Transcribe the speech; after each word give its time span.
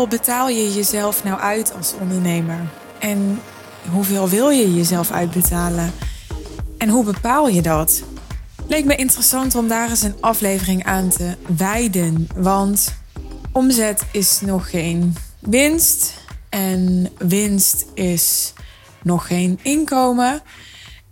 Hoeveel 0.00 0.18
betaal 0.18 0.48
je 0.48 0.72
jezelf 0.72 1.24
nou 1.24 1.40
uit 1.40 1.74
als 1.74 1.94
ondernemer? 2.00 2.70
En 2.98 3.40
hoeveel 3.90 4.28
wil 4.28 4.50
je 4.50 4.74
jezelf 4.74 5.10
uitbetalen? 5.10 5.92
En 6.78 6.88
hoe 6.88 7.04
bepaal 7.04 7.48
je 7.48 7.62
dat? 7.62 8.02
Leek 8.66 8.84
me 8.84 8.96
interessant 8.96 9.54
om 9.54 9.68
daar 9.68 9.90
eens 9.90 10.02
een 10.02 10.20
aflevering 10.20 10.84
aan 10.84 11.08
te 11.08 11.36
wijden. 11.56 12.28
Want 12.34 12.94
omzet 13.52 14.02
is 14.12 14.40
nog 14.40 14.70
geen 14.70 15.14
winst. 15.38 16.14
En 16.48 17.08
winst 17.18 17.86
is 17.94 18.52
nog 19.02 19.26
geen 19.26 19.58
inkomen. 19.62 20.42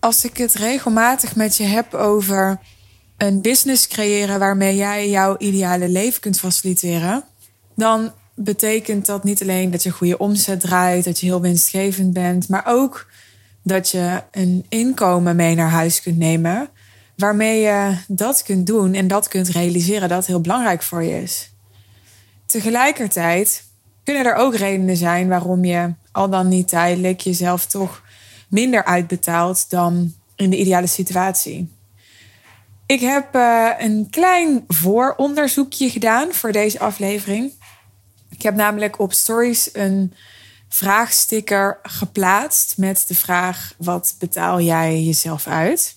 Als 0.01 0.25
ik 0.25 0.37
het 0.37 0.55
regelmatig 0.55 1.37
met 1.37 1.57
je 1.57 1.65
heb 1.65 1.95
over 1.95 2.61
een 3.17 3.41
business 3.43 3.87
creëren 3.87 4.39
waarmee 4.39 4.77
jij 4.77 5.11
jouw 5.11 5.37
ideale 5.39 5.89
leven 5.89 6.21
kunt 6.21 6.39
faciliteren, 6.39 7.25
dan 7.75 8.13
betekent 8.39 9.07
dat 9.07 9.25
niet 9.25 9.43
alleen 9.43 9.71
dat 9.71 9.83
je 9.83 9.91
goede 9.91 10.19
omzet 10.19 10.61
draait, 10.61 11.05
dat 11.05 11.21
je 11.21 11.27
heel 11.27 11.41
winstgevend 11.41 12.13
bent, 12.13 12.49
maar 12.49 12.63
ook 12.67 13.07
dat 13.63 13.91
je 13.91 14.23
een 14.31 14.67
inkomen 14.69 15.37
mee 15.37 15.55
naar 15.55 15.71
huis 15.71 16.03
kunt 16.03 16.19
nemen, 16.19 16.69
waarmee 17.17 17.61
je 17.61 17.97
dat 18.09 18.43
kunt 18.43 18.67
doen 18.67 18.95
en 18.95 19.09
dat 19.09 19.29
kunt 19.29 19.49
realiseren 19.49 20.09
dat 20.09 20.27
heel 20.27 20.41
belangrijk 20.41 20.83
voor 20.83 21.03
je 21.03 21.23
is. 21.23 21.51
Tegelijkertijd 22.47 23.65
kunnen 24.05 24.25
er 24.25 24.35
ook 24.35 24.55
redenen 24.55 24.97
zijn 24.97 25.29
waarom 25.29 25.65
je 25.65 25.95
al 26.13 26.31
dan 26.31 26.49
niet 26.49 26.69
tijdelijk 26.69 27.21
jezelf 27.21 27.67
toch 27.67 28.03
minder 28.49 28.85
uitbetaalt 28.85 29.71
dan 29.71 30.15
in 30.37 30.51
de 30.51 30.57
ideale 30.57 30.87
situatie. 30.87 31.69
Ik 32.87 33.01
heb 33.01 33.35
uh, 33.35 33.71
een 33.79 34.07
klein 34.11 34.65
vooronderzoekje 34.69 35.91
gedaan 35.91 36.33
voor 36.33 36.53
deze 36.53 36.79
aflevering. 36.79 37.53
Ik 38.39 38.45
heb 38.45 38.55
namelijk 38.55 38.99
op 38.99 39.13
Stories 39.13 39.71
een 39.73 40.15
vraagsticker 40.69 41.79
geplaatst 41.83 42.77
met 42.77 43.05
de 43.09 43.15
vraag: 43.15 43.75
wat 43.79 44.15
betaal 44.19 44.61
jij 44.61 45.03
jezelf 45.03 45.47
uit? 45.47 45.97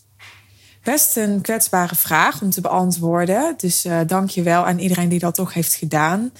Best 0.83 1.17
een 1.17 1.41
kwetsbare 1.41 1.95
vraag 1.95 2.41
om 2.41 2.49
te 2.49 2.61
beantwoorden. 2.61 3.53
Dus 3.57 3.85
uh, 3.85 3.99
dank 4.07 4.29
je 4.29 4.41
wel 4.41 4.65
aan 4.65 4.79
iedereen 4.79 5.09
die 5.09 5.19
dat 5.19 5.35
toch 5.35 5.53
heeft 5.53 5.75
gedaan. 5.75 6.31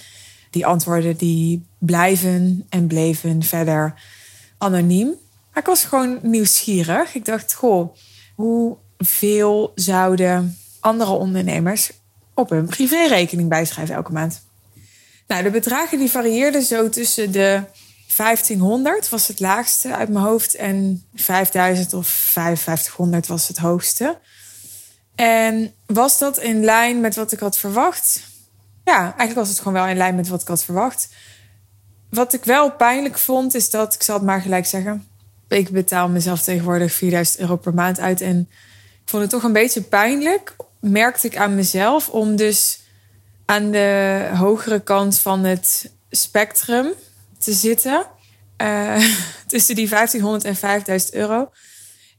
Die 0.50 0.66
antwoorden 0.66 1.16
die 1.16 1.66
blijven 1.78 2.66
en 2.68 2.86
bleven 2.86 3.42
verder 3.42 3.94
anoniem. 4.58 5.06
Maar 5.52 5.62
ik 5.62 5.66
was 5.66 5.84
gewoon 5.84 6.18
nieuwsgierig. 6.22 7.14
Ik 7.14 7.24
dacht, 7.24 7.54
goh, 7.54 7.94
hoeveel 8.34 9.72
zouden 9.74 10.58
andere 10.80 11.12
ondernemers 11.12 11.92
op 12.34 12.50
hun 12.50 12.66
privérekening 12.66 13.48
bijschrijven 13.48 13.94
elke 13.94 14.12
maand? 14.12 14.42
Nou, 15.32 15.44
de 15.44 15.50
bedragen 15.50 15.98
die 15.98 16.10
varieerden 16.10 16.62
zo 16.62 16.88
tussen 16.88 17.32
de 17.32 17.62
1500 18.16 19.08
was 19.08 19.28
het 19.28 19.40
laagste 19.40 19.96
uit 19.96 20.08
mijn 20.08 20.24
hoofd 20.24 20.54
en 20.54 21.04
5000 21.14 21.94
of 21.94 22.06
5500 22.06 23.26
was 23.26 23.48
het 23.48 23.56
hoogste. 23.58 24.18
En 25.14 25.74
was 25.86 26.18
dat 26.18 26.38
in 26.38 26.64
lijn 26.64 27.00
met 27.00 27.14
wat 27.14 27.32
ik 27.32 27.38
had 27.38 27.58
verwacht? 27.58 28.20
Ja, 28.84 29.00
eigenlijk 29.00 29.34
was 29.34 29.48
het 29.48 29.58
gewoon 29.58 29.72
wel 29.72 29.86
in 29.86 29.96
lijn 29.96 30.14
met 30.14 30.28
wat 30.28 30.42
ik 30.42 30.48
had 30.48 30.64
verwacht. 30.64 31.08
Wat 32.10 32.32
ik 32.32 32.44
wel 32.44 32.72
pijnlijk 32.72 33.18
vond, 33.18 33.54
is 33.54 33.70
dat, 33.70 33.94
ik 33.94 34.02
zal 34.02 34.16
het 34.16 34.24
maar 34.24 34.40
gelijk 34.40 34.66
zeggen, 34.66 35.06
ik 35.48 35.70
betaal 35.70 36.08
mezelf 36.08 36.42
tegenwoordig 36.42 36.92
4000 36.92 37.38
euro 37.38 37.56
per 37.56 37.74
maand 37.74 38.00
uit. 38.00 38.20
En 38.20 38.48
ik 39.02 39.08
vond 39.08 39.22
het 39.22 39.30
toch 39.30 39.42
een 39.42 39.52
beetje 39.52 39.82
pijnlijk, 39.82 40.56
merkte 40.80 41.26
ik 41.26 41.36
aan 41.36 41.54
mezelf, 41.54 42.08
om 42.08 42.36
dus 42.36 42.81
aan 43.44 43.70
de 43.70 44.30
hogere 44.34 44.80
kant 44.80 45.18
van 45.18 45.44
het 45.44 45.90
spectrum 46.10 46.86
te 47.38 47.52
zitten. 47.52 48.06
Uh, 48.62 49.06
tussen 49.46 49.74
die 49.74 49.88
1500 49.88 50.44
en 50.44 50.56
5000 50.56 51.14
euro. 51.14 51.50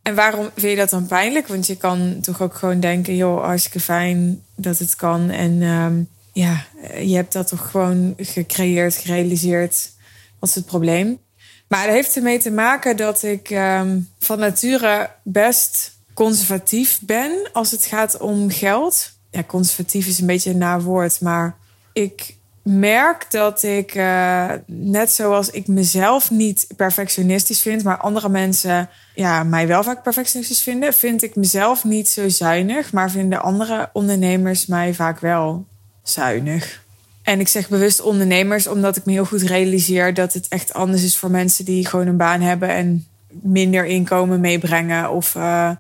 En 0.01 0.15
waarom 0.15 0.49
vind 0.55 0.71
je 0.71 0.77
dat 0.77 0.89
dan 0.89 1.05
pijnlijk? 1.05 1.47
Want 1.47 1.67
je 1.67 1.77
kan 1.77 2.17
toch 2.21 2.41
ook 2.41 2.53
gewoon 2.53 2.79
denken, 2.79 3.15
joh, 3.15 3.43
hartstikke 3.43 3.79
fijn 3.79 4.43
dat 4.55 4.79
het 4.79 4.95
kan. 4.95 5.29
En 5.29 5.51
uh, 5.51 5.87
ja, 6.33 6.65
je 6.99 7.15
hebt 7.15 7.33
dat 7.33 7.47
toch 7.47 7.69
gewoon 7.71 8.13
gecreëerd, 8.17 8.95
gerealiseerd. 8.95 9.91
Wat 10.39 10.49
is 10.49 10.55
het 10.55 10.65
probleem? 10.65 11.19
Maar 11.67 11.83
het 11.83 11.93
heeft 11.93 12.15
ermee 12.15 12.39
te 12.39 12.51
maken 12.51 12.97
dat 12.97 13.23
ik 13.23 13.49
uh, 13.49 13.81
van 14.19 14.39
nature 14.39 15.09
best 15.23 15.91
conservatief 16.13 16.99
ben 17.01 17.49
als 17.53 17.71
het 17.71 17.85
gaat 17.85 18.17
om 18.17 18.49
geld 18.49 19.12
ja, 19.33 19.43
conservatief 19.43 20.07
is 20.07 20.19
een 20.19 20.27
beetje 20.27 20.49
een 20.49 20.57
naar 20.57 20.81
woord, 20.81 21.21
maar 21.21 21.55
ik 21.93 22.35
merk 22.63 23.25
dat 23.29 23.63
ik, 23.63 23.95
uh, 23.95 24.51
net 24.65 25.11
zoals 25.11 25.49
ik 25.49 25.67
mezelf 25.67 26.31
niet 26.31 26.67
perfectionistisch 26.75 27.61
vind, 27.61 27.83
maar 27.83 27.97
andere 27.97 28.29
mensen 28.29 28.89
ja, 29.15 29.43
mij 29.43 29.67
wel 29.67 29.83
vaak 29.83 30.03
perfectionistisch 30.03 30.61
vinden, 30.61 30.93
vind 30.93 31.23
ik 31.23 31.35
mezelf 31.35 31.83
niet 31.83 32.09
zo 32.09 32.29
zuinig, 32.29 32.91
maar 32.91 33.11
vinden 33.11 33.41
andere 33.41 33.89
ondernemers 33.93 34.65
mij 34.65 34.93
vaak 34.93 35.19
wel 35.19 35.65
zuinig. 36.03 36.83
En 37.23 37.39
ik 37.39 37.47
zeg 37.47 37.69
bewust 37.69 38.01
ondernemers, 38.01 38.67
omdat 38.67 38.95
ik 38.95 39.05
me 39.05 39.11
heel 39.11 39.25
goed 39.25 39.41
realiseer 39.41 40.13
dat 40.13 40.33
het 40.33 40.47
echt 40.47 40.73
anders 40.73 41.03
is 41.03 41.17
voor 41.17 41.31
mensen 41.31 41.65
die 41.65 41.87
gewoon 41.87 42.07
een 42.07 42.17
baan 42.17 42.41
hebben 42.41 42.69
en 42.69 43.07
minder 43.29 43.85
inkomen 43.85 44.39
meebrengen. 44.39 45.11
Of 45.11 45.35
uh, 45.35 45.71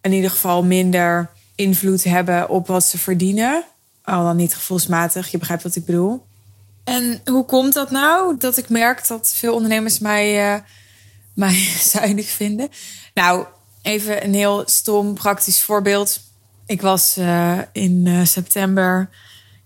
in 0.00 0.12
ieder 0.12 0.30
geval 0.30 0.64
minder 0.64 1.30
invloed 1.58 2.04
hebben 2.04 2.48
op 2.48 2.66
wat 2.66 2.84
ze 2.84 2.98
verdienen. 2.98 3.64
Al 4.02 4.24
dan 4.24 4.36
niet 4.36 4.54
gevoelsmatig, 4.54 5.30
je 5.30 5.38
begrijpt 5.38 5.62
wat 5.62 5.76
ik 5.76 5.84
bedoel. 5.84 6.26
En 6.84 7.20
hoe 7.24 7.44
komt 7.44 7.74
dat 7.74 7.90
nou? 7.90 8.36
Dat 8.38 8.56
ik 8.56 8.68
merk 8.68 9.06
dat 9.06 9.32
veel 9.34 9.54
ondernemers 9.54 9.98
mij, 9.98 10.54
uh, 10.54 10.60
mij 11.34 11.54
zuinig 11.94 12.26
vinden. 12.26 12.68
Nou, 13.14 13.46
even 13.82 14.24
een 14.24 14.34
heel 14.34 14.62
stom 14.66 15.14
praktisch 15.14 15.62
voorbeeld. 15.62 16.20
Ik 16.66 16.80
was 16.80 17.18
uh, 17.18 17.58
in 17.72 18.06
uh, 18.06 18.24
september. 18.24 19.08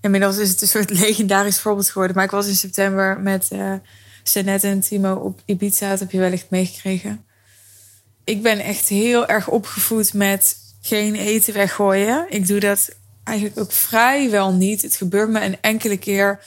Inmiddels 0.00 0.36
is 0.36 0.50
het 0.50 0.62
een 0.62 0.68
soort 0.68 0.90
legendarisch 1.06 1.60
voorbeeld 1.60 1.90
geworden. 1.90 2.16
Maar 2.16 2.24
ik 2.24 2.30
was 2.30 2.46
in 2.46 2.54
september 2.54 3.20
met 3.20 3.48
uh, 3.52 4.64
en 4.64 4.80
Timo 4.80 5.14
op 5.14 5.40
Ibiza. 5.44 5.88
Dat 5.88 5.98
heb 5.98 6.10
je 6.10 6.18
wellicht 6.18 6.50
meegekregen. 6.50 7.24
Ik 8.24 8.42
ben 8.42 8.58
echt 8.58 8.88
heel 8.88 9.26
erg 9.26 9.48
opgevoed 9.48 10.12
met 10.14 10.56
geen 10.82 11.14
eten 11.14 11.54
weggooien. 11.54 12.26
Ik 12.28 12.46
doe 12.46 12.60
dat 12.60 12.90
eigenlijk 13.24 13.58
ook 13.58 13.72
vrijwel 13.72 14.52
niet. 14.52 14.82
Het 14.82 14.96
gebeurt 14.96 15.30
me 15.30 15.44
een 15.44 15.56
enkele 15.60 15.96
keer 15.96 16.40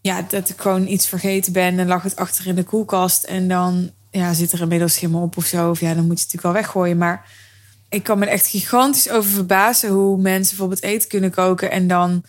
ja, 0.00 0.22
dat 0.28 0.48
ik 0.48 0.60
gewoon 0.60 0.86
iets 0.86 1.06
vergeten 1.06 1.52
ben 1.52 1.78
en 1.78 1.86
lag 1.86 2.02
het 2.02 2.16
achter 2.16 2.46
in 2.46 2.54
de 2.54 2.64
koelkast 2.64 3.24
en 3.24 3.48
dan 3.48 3.90
ja, 4.10 4.32
zit 4.32 4.52
er 4.52 4.60
inmiddels 4.60 4.94
schimmel 4.94 5.22
op 5.22 5.36
of 5.36 5.44
zo. 5.44 5.70
Of 5.70 5.80
ja, 5.80 5.94
dan 5.94 6.06
moet 6.06 6.18
je 6.18 6.24
het 6.24 6.32
natuurlijk 6.32 6.42
wel 6.42 6.52
weggooien. 6.52 6.98
Maar 6.98 7.30
ik 7.88 8.02
kan 8.02 8.18
me 8.18 8.26
echt 8.26 8.46
gigantisch 8.46 9.10
over 9.10 9.30
verbazen 9.30 9.90
hoe 9.90 10.16
mensen 10.16 10.48
bijvoorbeeld 10.48 10.82
eten 10.82 11.08
kunnen 11.08 11.30
koken 11.30 11.70
en 11.70 11.88
dan 11.88 12.24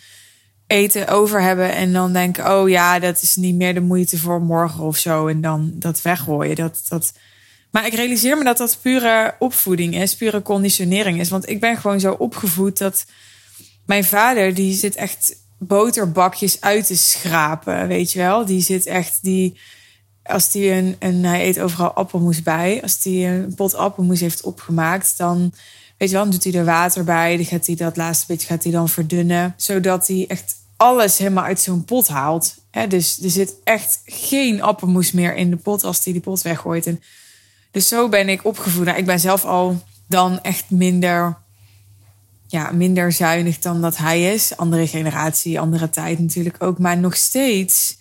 eten 0.68 1.08
over 1.08 1.42
hebben 1.42 1.76
en 1.76 1.94
dan 1.94 2.14
denken: 2.14 2.52
oh 2.52 2.70
ja, 2.70 3.00
dat 3.00 3.22
is 3.22 3.36
niet 3.36 3.56
meer 3.56 3.74
de 3.74 3.80
moeite 3.80 4.18
voor 4.18 4.42
morgen 4.42 4.84
of 4.84 4.98
zo. 4.98 5.28
En 5.28 5.42
dan 5.42 5.72
dat 5.74 6.02
weggooien. 6.02 6.56
Dat, 6.56 6.82
dat, 6.88 7.14
maar 7.72 7.86
ik 7.86 7.94
realiseer 7.94 8.38
me 8.38 8.44
dat 8.44 8.58
dat 8.58 8.78
pure 8.82 9.36
opvoeding 9.40 9.96
is, 9.96 10.16
pure 10.16 10.42
conditionering 10.42 11.20
is. 11.20 11.30
Want 11.30 11.50
ik 11.50 11.60
ben 11.60 11.78
gewoon 11.78 12.00
zo 12.00 12.12
opgevoed 12.12 12.78
dat 12.78 13.06
mijn 13.86 14.04
vader, 14.04 14.54
die 14.54 14.76
zit 14.76 14.96
echt 14.96 15.36
boterbakjes 15.58 16.62
uit 16.62 16.88
te 16.88 16.98
schrapen, 16.98 17.88
weet 17.88 18.12
je 18.12 18.20
wel. 18.20 18.46
Die 18.46 18.62
zit 18.62 18.86
echt, 18.86 19.20
die, 19.22 19.60
als 20.24 20.52
die 20.52 20.72
een, 20.72 20.96
een 21.00 21.26
hij 21.26 21.48
eet 21.48 21.60
overal 21.60 21.94
appelmoes 21.94 22.44
bij. 22.44 22.82
Als 22.82 23.02
die 23.02 23.26
een 23.26 23.56
pot 23.56 23.76
appelmoes 23.76 24.20
heeft 24.20 24.42
opgemaakt, 24.42 25.18
dan, 25.18 25.54
weet 25.98 26.10
je 26.10 26.16
wel, 26.16 26.24
dan 26.24 26.32
doet 26.32 26.44
hij 26.44 26.54
er 26.54 26.66
water 26.66 27.04
bij. 27.04 27.36
Dan 27.36 27.46
gaat 27.46 27.66
hij 27.66 27.76
dat 27.76 27.98
laatste 27.98 28.26
beetje 28.28 28.48
gaat 28.48 28.64
hij 28.64 28.72
dan 28.72 28.90
verdunnen. 28.90 29.54
Zodat 29.58 30.08
hij 30.08 30.26
echt 30.28 30.56
alles 30.78 31.18
helemaal 31.18 31.44
uit 31.44 31.60
zo'n 31.60 31.86
pot 31.86 32.08
haalt. 32.08 32.56
dus 32.88 33.24
er 33.24 33.30
zit 33.30 33.56
echt 33.64 34.02
geen 34.06 34.62
appelmoes 34.62 35.12
meer 35.12 35.36
in 35.36 35.50
de 35.50 35.56
pot 35.56 35.84
als 35.84 36.04
hij 36.04 36.14
die 36.14 36.22
pot 36.22 36.42
weggooit. 36.42 36.86
En 36.86 37.02
dus 37.78 37.88
zo 37.88 38.10
ben 38.10 38.30
ik 38.30 38.46
opgevoed. 38.46 38.86
Nou, 38.86 38.98
ik 38.98 39.06
ben 39.06 39.20
zelf 39.20 39.46
al 39.46 39.82
dan 40.08 40.42
echt 40.42 40.70
minder, 40.70 41.38
ja, 42.48 42.72
minder 42.72 43.12
zuinig 43.12 43.60
dan 43.60 43.82
dat 43.82 43.98
hij 43.98 44.34
is. 44.34 44.58
Andere 44.58 44.88
generatie, 44.88 45.60
andere 45.60 45.90
tijd 45.90 46.20
natuurlijk 46.20 46.64
ook. 46.64 46.80
Maar 46.80 46.98
nog 46.98 47.16
steeds, 47.16 47.98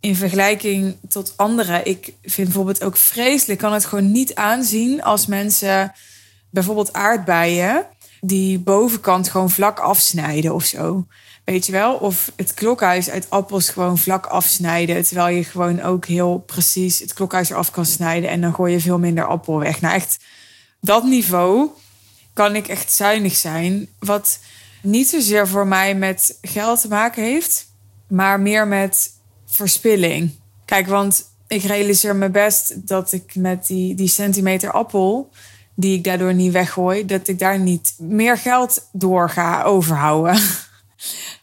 in 0.00 0.16
vergelijking 0.16 0.96
tot 1.08 1.32
anderen, 1.36 1.86
ik 1.86 2.04
vind 2.22 2.46
bijvoorbeeld 2.46 2.84
ook 2.84 2.96
vreselijk, 2.96 3.58
kan 3.58 3.72
het 3.72 3.84
gewoon 3.84 4.12
niet 4.12 4.34
aanzien 4.34 5.02
als 5.02 5.26
mensen 5.26 5.92
bijvoorbeeld 6.50 6.92
aardbeien 6.92 7.86
die 8.20 8.58
bovenkant 8.58 9.28
gewoon 9.28 9.50
vlak 9.50 9.78
afsnijden 9.78 10.54
of 10.54 10.64
zo. 10.64 11.06
Weet 11.46 11.66
je 11.66 11.72
wel? 11.72 11.94
Of 11.94 12.32
het 12.36 12.54
klokhuis 12.54 13.10
uit 13.10 13.30
appels 13.30 13.68
gewoon 13.68 13.98
vlak 13.98 14.26
afsnijden. 14.26 15.02
Terwijl 15.02 15.36
je 15.36 15.44
gewoon 15.44 15.82
ook 15.82 16.06
heel 16.06 16.38
precies 16.38 16.98
het 16.98 17.12
klokhuis 17.12 17.50
eraf 17.50 17.70
kan 17.70 17.86
snijden. 17.86 18.30
En 18.30 18.40
dan 18.40 18.54
gooi 18.54 18.72
je 18.72 18.80
veel 18.80 18.98
minder 18.98 19.26
appel 19.26 19.58
weg. 19.58 19.80
Nou, 19.80 19.94
echt 19.94 20.18
dat 20.80 21.04
niveau 21.04 21.68
kan 22.32 22.56
ik 22.56 22.68
echt 22.68 22.92
zuinig 22.92 23.36
zijn. 23.36 23.88
Wat 23.98 24.38
niet 24.82 25.08
zozeer 25.08 25.48
voor 25.48 25.66
mij 25.66 25.94
met 25.94 26.38
geld 26.42 26.80
te 26.80 26.88
maken 26.88 27.22
heeft. 27.22 27.66
Maar 28.08 28.40
meer 28.40 28.66
met 28.66 29.10
verspilling. 29.46 30.30
Kijk, 30.64 30.86
want 30.86 31.24
ik 31.48 31.62
realiseer 31.62 32.16
me 32.16 32.30
best 32.30 32.86
dat 32.88 33.12
ik 33.12 33.34
met 33.34 33.66
die, 33.66 33.94
die 33.94 34.08
centimeter 34.08 34.70
appel, 34.70 35.30
die 35.74 35.96
ik 35.96 36.04
daardoor 36.04 36.34
niet 36.34 36.52
weggooi, 36.52 37.04
dat 37.04 37.28
ik 37.28 37.38
daar 37.38 37.58
niet 37.58 37.94
meer 37.98 38.38
geld 38.38 38.88
door 38.92 39.30
ga 39.30 39.62
overhouden. 39.62 40.40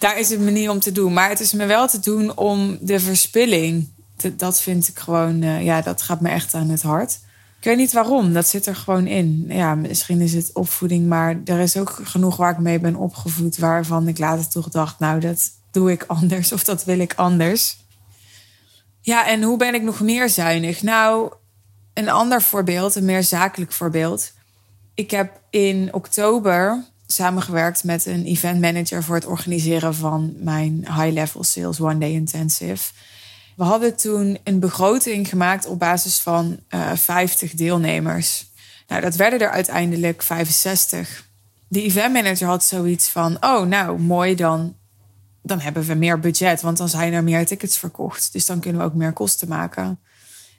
daar 0.03 0.19
is 0.19 0.29
het 0.29 0.39
me 0.39 0.51
niet 0.51 0.69
om 0.69 0.79
te 0.79 0.91
doen. 0.91 1.13
Maar 1.13 1.29
het 1.29 1.39
is 1.39 1.53
me 1.53 1.65
wel 1.65 1.87
te 1.87 1.99
doen 1.99 2.37
om 2.37 2.77
de 2.81 2.99
verspilling. 2.99 3.89
Dat 4.35 4.61
vind 4.61 4.87
ik 4.87 4.99
gewoon, 4.99 5.41
uh, 5.41 5.63
ja, 5.63 5.81
dat 5.81 6.01
gaat 6.01 6.21
me 6.21 6.29
echt 6.29 6.53
aan 6.53 6.69
het 6.69 6.81
hart. 6.81 7.19
Ik 7.57 7.63
weet 7.63 7.77
niet 7.77 7.93
waarom, 7.93 8.33
dat 8.33 8.47
zit 8.47 8.65
er 8.65 8.75
gewoon 8.75 9.07
in. 9.07 9.45
Ja, 9.47 9.75
misschien 9.75 10.21
is 10.21 10.33
het 10.33 10.49
opvoeding, 10.53 11.07
maar 11.07 11.41
er 11.45 11.59
is 11.59 11.77
ook 11.77 11.99
genoeg 12.03 12.35
waar 12.35 12.51
ik 12.51 12.57
mee 12.57 12.79
ben 12.79 12.95
opgevoed, 12.95 13.57
waarvan 13.57 14.07
ik 14.07 14.17
later 14.17 14.49
toch 14.49 14.69
dacht, 14.69 14.99
nou, 14.99 15.19
dat 15.19 15.51
doe 15.71 15.91
ik 15.91 16.03
anders 16.07 16.51
of 16.51 16.63
dat 16.63 16.83
wil 16.83 16.99
ik 16.99 17.13
anders. 17.15 17.77
Ja, 19.01 19.27
en 19.27 19.43
hoe 19.43 19.57
ben 19.57 19.73
ik 19.73 19.81
nog 19.81 19.99
meer 19.99 20.29
zuinig? 20.29 20.81
Nou, 20.81 21.33
een 21.93 22.09
ander 22.09 22.41
voorbeeld, 22.41 22.95
een 22.95 23.05
meer 23.05 23.23
zakelijk 23.23 23.71
voorbeeld. 23.71 24.31
Ik 24.93 25.11
heb 25.11 25.41
in 25.49 25.93
oktober 25.93 26.83
samengewerkt 27.13 27.83
met 27.83 28.05
een 28.05 28.25
event 28.25 28.61
manager 28.61 29.03
voor 29.03 29.15
het 29.15 29.25
organiseren 29.25 29.95
van 29.95 30.33
mijn 30.37 30.73
high 30.73 31.11
level 31.11 31.43
sales 31.43 31.79
one 31.79 31.97
day 31.97 32.11
intensive. 32.11 32.91
We 33.55 33.63
hadden 33.63 33.95
toen 33.95 34.37
een 34.43 34.59
begroting 34.59 35.27
gemaakt 35.29 35.65
op 35.65 35.79
basis 35.79 36.19
van 36.19 36.59
uh, 36.69 36.91
eh, 36.91 36.97
50 36.97 37.53
deelnemers. 37.53 38.51
Nou, 38.87 39.01
dat 39.01 39.15
werden 39.15 39.39
er 39.39 39.49
uiteindelijk 39.49 40.23
65. 40.23 41.27
De 41.67 41.81
event 41.81 42.13
manager 42.13 42.47
had 42.47 42.63
zoiets 42.63 43.09
van: 43.09 43.37
Oh, 43.39 43.67
nou 43.67 43.99
mooi, 43.99 44.35
dan, 44.35 44.75
dan 45.41 45.59
hebben 45.59 45.83
we 45.83 45.93
meer 45.93 46.19
budget, 46.19 46.61
want 46.61 46.77
dan 46.77 46.89
zijn 46.89 47.13
er 47.13 47.23
meer 47.23 47.45
tickets 47.45 47.77
verkocht. 47.77 48.33
Dus 48.33 48.45
dan 48.45 48.59
kunnen 48.59 48.81
we 48.81 48.87
ook 48.87 48.93
meer 48.93 49.13
kosten 49.13 49.47
maken. 49.47 49.99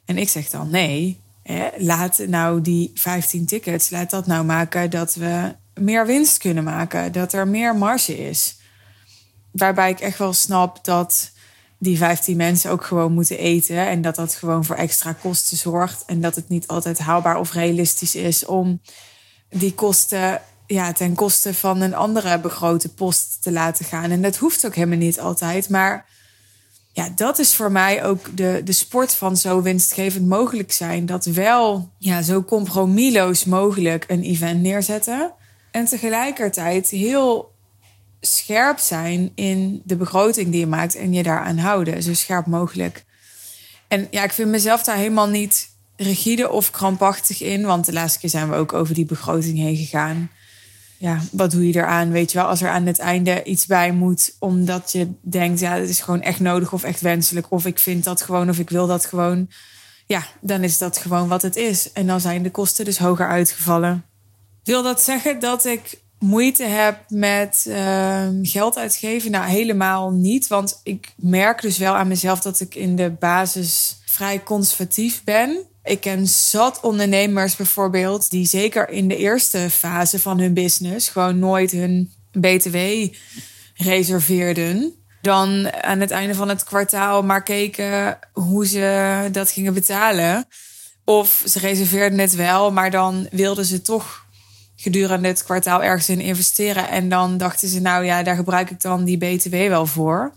En 0.04 0.18
ik 0.18 0.28
zeg 0.28 0.48
dan: 0.48 0.70
Nee, 0.70 1.20
hè, 1.42 1.68
laat 1.78 2.18
nou 2.26 2.60
die 2.60 2.90
15 2.94 3.46
tickets, 3.46 3.90
laat 3.90 4.10
dat 4.10 4.26
nou 4.26 4.44
maken 4.44 4.90
dat 4.90 5.14
we 5.14 5.54
meer 5.80 6.06
winst 6.06 6.38
kunnen 6.38 6.64
maken, 6.64 7.12
dat 7.12 7.32
er 7.32 7.48
meer 7.48 7.76
marge 7.76 8.28
is. 8.28 8.56
Waarbij 9.50 9.90
ik 9.90 10.00
echt 10.00 10.18
wel 10.18 10.32
snap 10.32 10.84
dat 10.84 11.32
die 11.78 11.96
15 11.96 12.36
mensen 12.36 12.70
ook 12.70 12.84
gewoon 12.84 13.12
moeten 13.12 13.38
eten. 13.38 13.88
En 13.88 14.02
dat 14.02 14.14
dat 14.14 14.34
gewoon 14.34 14.64
voor 14.64 14.76
extra 14.76 15.12
kosten 15.12 15.56
zorgt. 15.56 16.02
En 16.06 16.20
dat 16.20 16.34
het 16.34 16.48
niet 16.48 16.66
altijd 16.66 16.98
haalbaar 16.98 17.38
of 17.38 17.52
realistisch 17.52 18.14
is 18.14 18.44
om 18.44 18.80
die 19.48 19.74
kosten 19.74 20.40
ja, 20.66 20.92
ten 20.92 21.14
koste 21.14 21.54
van 21.54 21.80
een 21.80 21.94
andere 21.94 22.40
begrote 22.40 22.88
post 22.88 23.42
te 23.42 23.52
laten 23.52 23.84
gaan. 23.84 24.10
En 24.10 24.22
dat 24.22 24.36
hoeft 24.36 24.66
ook 24.66 24.74
helemaal 24.74 24.98
niet 24.98 25.20
altijd. 25.20 25.68
Maar 25.68 26.06
ja, 26.92 27.08
dat 27.14 27.38
is 27.38 27.54
voor 27.54 27.72
mij 27.72 28.04
ook 28.04 28.36
de, 28.36 28.60
de 28.64 28.72
sport 28.72 29.14
van 29.14 29.36
zo 29.36 29.62
winstgevend 29.62 30.26
mogelijk 30.26 30.72
zijn. 30.72 31.06
Dat 31.06 31.24
wel 31.24 31.90
ja, 31.98 32.22
zo 32.22 32.42
compromisloos 32.42 33.44
mogelijk 33.44 34.04
een 34.08 34.22
event 34.22 34.60
neerzetten. 34.60 35.32
En 35.74 35.84
tegelijkertijd 35.84 36.90
heel 36.90 37.54
scherp 38.20 38.78
zijn 38.78 39.32
in 39.34 39.82
de 39.84 39.96
begroting 39.96 40.50
die 40.50 40.60
je 40.60 40.66
maakt 40.66 40.94
en 40.94 41.12
je 41.12 41.22
daaraan 41.22 41.58
houden. 41.58 42.02
Zo 42.02 42.14
scherp 42.14 42.46
mogelijk. 42.46 43.04
En 43.88 44.06
ja, 44.10 44.24
ik 44.24 44.32
vind 44.32 44.50
mezelf 44.50 44.82
daar 44.82 44.96
helemaal 44.96 45.28
niet 45.28 45.68
rigide 45.96 46.50
of 46.50 46.70
krampachtig 46.70 47.42
in. 47.42 47.64
Want 47.64 47.86
de 47.86 47.92
laatste 47.92 48.18
keer 48.18 48.30
zijn 48.30 48.50
we 48.50 48.56
ook 48.56 48.72
over 48.72 48.94
die 48.94 49.04
begroting 49.04 49.58
heen 49.58 49.76
gegaan. 49.76 50.30
Ja, 50.98 51.20
wat 51.30 51.50
doe 51.50 51.66
je 51.66 51.76
eraan? 51.76 52.10
Weet 52.10 52.32
je 52.32 52.38
wel, 52.38 52.46
als 52.46 52.62
er 52.62 52.70
aan 52.70 52.86
het 52.86 52.98
einde 52.98 53.42
iets 53.44 53.66
bij 53.66 53.92
moet, 53.92 54.36
omdat 54.38 54.92
je 54.92 55.08
denkt, 55.20 55.60
ja, 55.60 55.76
het 55.76 55.88
is 55.88 56.00
gewoon 56.00 56.22
echt 56.22 56.40
nodig 56.40 56.72
of 56.72 56.82
echt 56.82 57.00
wenselijk. 57.00 57.50
Of 57.50 57.66
ik 57.66 57.78
vind 57.78 58.04
dat 58.04 58.22
gewoon 58.22 58.48
of 58.48 58.58
ik 58.58 58.70
wil 58.70 58.86
dat 58.86 59.04
gewoon. 59.04 59.50
Ja, 60.06 60.26
dan 60.40 60.62
is 60.62 60.78
dat 60.78 60.98
gewoon 60.98 61.28
wat 61.28 61.42
het 61.42 61.56
is. 61.56 61.92
En 61.92 62.06
dan 62.06 62.20
zijn 62.20 62.42
de 62.42 62.50
kosten 62.50 62.84
dus 62.84 62.98
hoger 62.98 63.28
uitgevallen. 63.28 64.04
Wil 64.64 64.82
dat 64.82 65.02
zeggen 65.02 65.40
dat 65.40 65.64
ik 65.64 66.00
moeite 66.18 66.64
heb 66.64 66.98
met 67.08 67.64
uh, 67.68 68.28
geld 68.42 68.76
uitgeven? 68.76 69.30
Nou, 69.30 69.48
helemaal 69.48 70.10
niet. 70.10 70.46
Want 70.46 70.80
ik 70.82 71.12
merk 71.16 71.62
dus 71.62 71.78
wel 71.78 71.94
aan 71.94 72.08
mezelf 72.08 72.40
dat 72.40 72.60
ik 72.60 72.74
in 72.74 72.96
de 72.96 73.10
basis 73.10 73.96
vrij 74.04 74.42
conservatief 74.42 75.24
ben. 75.24 75.66
Ik 75.82 76.00
ken 76.00 76.26
zat 76.26 76.80
ondernemers 76.80 77.56
bijvoorbeeld 77.56 78.30
die 78.30 78.46
zeker 78.46 78.88
in 78.88 79.08
de 79.08 79.16
eerste 79.16 79.70
fase 79.70 80.18
van 80.18 80.38
hun 80.38 80.54
business 80.54 81.08
gewoon 81.08 81.38
nooit 81.38 81.70
hun 81.70 82.12
BTW 82.32 82.76
reserveerden. 83.74 84.94
Dan 85.22 85.72
aan 85.82 86.00
het 86.00 86.10
einde 86.10 86.34
van 86.34 86.48
het 86.48 86.64
kwartaal 86.64 87.22
maar 87.22 87.42
keken 87.42 88.18
hoe 88.32 88.66
ze 88.66 89.28
dat 89.32 89.50
gingen 89.50 89.74
betalen. 89.74 90.46
Of 91.04 91.42
ze 91.46 91.58
reserveerden 91.58 92.18
het 92.18 92.34
wel, 92.34 92.72
maar 92.72 92.90
dan 92.90 93.26
wilden 93.30 93.64
ze 93.64 93.82
toch 93.82 94.23
gedurende 94.84 95.28
het 95.28 95.44
kwartaal 95.44 95.82
ergens 95.82 96.08
in 96.08 96.20
investeren. 96.20 96.88
En 96.88 97.08
dan 97.08 97.38
dachten 97.38 97.68
ze, 97.68 97.80
nou 97.80 98.04
ja, 98.04 98.22
daar 98.22 98.36
gebruik 98.36 98.70
ik 98.70 98.80
dan 98.80 99.04
die 99.04 99.18
BTW 99.18 99.54
wel 99.54 99.86
voor. 99.86 100.34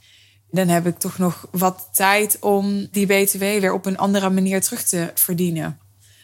Dan 0.52 0.68
heb 0.68 0.88
ik 0.88 0.98
toch 0.98 1.18
nog 1.18 1.48
wat 1.52 1.90
tijd 1.94 2.38
om 2.40 2.88
die 2.92 3.06
BTW 3.06 3.40
weer 3.40 3.74
op 3.74 3.86
een 3.86 3.98
andere 3.98 4.30
manier 4.30 4.62
terug 4.62 4.84
te 4.84 5.12
verdienen. 5.14 5.80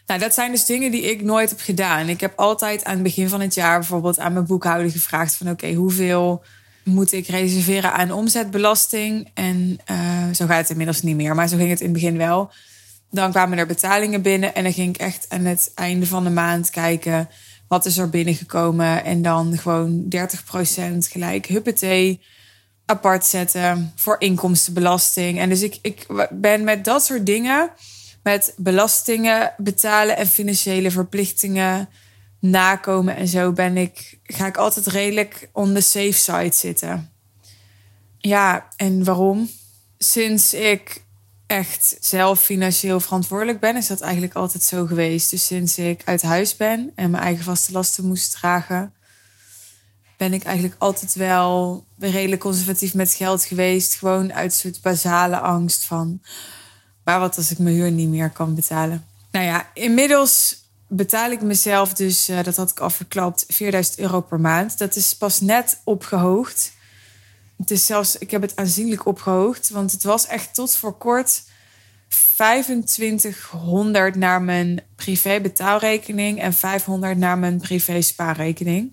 Nou, 0.05 0.19
dat 0.19 0.33
zijn 0.33 0.51
dus 0.51 0.65
dingen 0.65 0.91
die 0.91 1.11
ik 1.11 1.21
nooit 1.21 1.49
heb 1.49 1.59
gedaan. 1.59 2.09
Ik 2.09 2.19
heb 2.19 2.33
altijd 2.35 2.83
aan 2.83 2.93
het 2.93 3.03
begin 3.03 3.29
van 3.29 3.41
het 3.41 3.53
jaar 3.53 3.79
bijvoorbeeld 3.79 4.19
aan 4.19 4.33
mijn 4.33 4.45
boekhouder 4.45 4.91
gevraagd 4.91 5.35
van 5.35 5.49
oké, 5.49 5.73
hoeveel 5.73 6.43
moet 6.83 7.11
ik 7.11 7.27
reserveren 7.27 7.93
aan 7.93 8.11
omzetbelasting? 8.11 9.29
En 9.33 9.79
uh, 9.91 10.33
zo 10.33 10.45
gaat 10.45 10.57
het 10.57 10.69
inmiddels 10.69 11.01
niet 11.01 11.15
meer, 11.15 11.35
maar 11.35 11.47
zo 11.47 11.57
ging 11.57 11.69
het 11.69 11.79
in 11.79 11.85
het 11.85 11.93
begin 11.93 12.17
wel. 12.17 12.51
Dan 13.09 13.31
kwamen 13.31 13.57
er 13.57 13.65
betalingen 13.65 14.21
binnen 14.21 14.55
en 14.55 14.63
dan 14.63 14.73
ging 14.73 14.95
ik 14.95 15.01
echt 15.01 15.25
aan 15.29 15.45
het 15.45 15.71
einde 15.75 16.05
van 16.05 16.23
de 16.23 16.29
maand 16.29 16.69
kijken 16.69 17.29
wat 17.67 17.85
is 17.85 17.97
er 17.97 18.09
binnengekomen 18.09 19.03
en 19.03 19.21
dan 19.21 19.57
gewoon 19.57 20.05
30% 20.15 20.17
gelijk 20.97 21.45
huppatee 21.45 22.21
apart 22.85 23.25
zetten 23.25 23.93
voor 23.95 24.15
inkomstenbelasting. 24.19 25.39
En 25.39 25.49
dus 25.49 25.61
ik, 25.61 25.79
ik 25.81 26.05
ben 26.29 26.63
met 26.63 26.83
dat 26.85 27.03
soort 27.03 27.25
dingen, 27.25 27.71
met 28.23 28.53
belastingen 28.57 29.53
betalen 29.57 30.17
en 30.17 30.27
financiële 30.27 30.91
verplichtingen 30.91 31.89
nakomen 32.39 33.15
en 33.15 33.27
zo 33.27 33.51
ben 33.51 33.77
ik, 33.77 34.19
ga 34.23 34.45
ik 34.45 34.57
altijd 34.57 34.87
redelijk 34.87 35.49
on 35.51 35.73
the 35.73 35.81
safe 35.81 36.13
side 36.13 36.53
zitten. 36.53 37.11
Ja, 38.17 38.67
en 38.75 39.03
waarom? 39.03 39.49
Sinds 39.97 40.53
ik 40.53 41.02
echt 41.53 41.97
zelf 41.99 42.41
financieel 42.41 42.99
verantwoordelijk 42.99 43.59
ben, 43.59 43.75
is 43.75 43.87
dat 43.87 44.01
eigenlijk 44.01 44.33
altijd 44.33 44.63
zo 44.63 44.85
geweest. 44.85 45.29
Dus 45.29 45.45
sinds 45.45 45.77
ik 45.77 46.01
uit 46.05 46.21
huis 46.21 46.55
ben 46.55 46.91
en 46.95 47.11
mijn 47.11 47.23
eigen 47.23 47.43
vaste 47.43 47.71
lasten 47.71 48.05
moest 48.05 48.31
dragen, 48.31 48.93
ben 50.17 50.33
ik 50.33 50.43
eigenlijk 50.43 50.75
altijd 50.77 51.13
wel 51.15 51.85
redelijk 51.99 52.41
conservatief 52.41 52.93
met 52.93 53.13
geld 53.13 53.43
geweest. 53.43 53.95
Gewoon 53.95 54.33
uit 54.33 54.51
een 54.51 54.57
soort 54.57 54.81
basale 54.81 55.39
angst 55.39 55.85
van, 55.85 56.21
maar 57.03 57.19
wat 57.19 57.37
als 57.37 57.51
ik 57.51 57.59
mijn 57.59 57.75
huur 57.75 57.91
niet 57.91 58.09
meer 58.09 58.29
kan 58.29 58.55
betalen? 58.55 59.05
Nou 59.31 59.45
ja, 59.45 59.69
inmiddels 59.73 60.55
betaal 60.87 61.31
ik 61.31 61.41
mezelf 61.41 61.93
dus, 61.93 62.29
uh, 62.29 62.43
dat 62.43 62.55
had 62.55 62.69
ik 62.69 62.79
al 62.79 62.89
verklapt, 62.89 63.45
4000 63.47 63.99
euro 63.99 64.21
per 64.21 64.39
maand. 64.39 64.77
Dat 64.77 64.95
is 64.95 65.15
pas 65.15 65.41
net 65.41 65.81
opgehoogd. 65.83 66.71
Het 67.57 67.71
is 67.71 67.85
zelfs, 67.85 68.17
ik 68.17 68.31
heb 68.31 68.41
het 68.41 68.55
aanzienlijk 68.55 69.05
opgehoogd, 69.05 69.69
want 69.69 69.91
het 69.91 70.03
was 70.03 70.27
echt 70.27 70.53
tot 70.53 70.75
voor 70.75 70.97
kort 70.97 71.43
2500 72.07 74.15
naar 74.15 74.41
mijn 74.41 74.81
privé 74.95 75.41
betaalrekening 75.41 76.41
en 76.41 76.53
500 76.53 77.17
naar 77.17 77.37
mijn 77.37 77.57
privé 77.57 78.01
spaarrekening. 78.01 78.91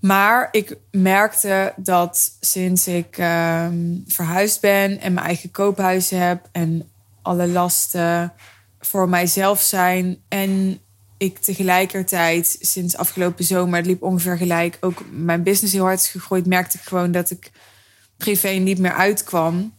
Maar 0.00 0.48
ik 0.50 0.76
merkte 0.90 1.72
dat 1.76 2.36
sinds 2.40 2.88
ik 2.88 3.18
uh, 3.18 3.66
verhuisd 4.06 4.60
ben 4.60 5.00
en 5.00 5.12
mijn 5.12 5.26
eigen 5.26 5.50
koophuis 5.50 6.10
heb 6.10 6.48
en 6.52 6.90
alle 7.22 7.48
lasten 7.48 8.32
voor 8.80 9.08
mijzelf 9.08 9.60
zijn 9.60 10.18
en 10.28 10.80
ik 11.18 11.38
tegelijkertijd 11.38 12.56
sinds 12.60 12.96
afgelopen 12.96 13.44
zomer, 13.44 13.76
het 13.76 13.86
liep 13.86 14.02
ongeveer 14.02 14.36
gelijk, 14.36 14.76
ook 14.80 15.02
mijn 15.10 15.42
business 15.42 15.72
heel 15.72 15.84
hard 15.84 15.98
is 15.98 16.08
gegroeid, 16.08 16.46
merkte 16.46 16.76
ik 16.76 16.82
gewoon 16.82 17.12
dat 17.12 17.30
ik 17.30 17.50
privé 18.16 18.48
niet 18.48 18.78
meer 18.78 18.94
uitkwam. 18.94 19.74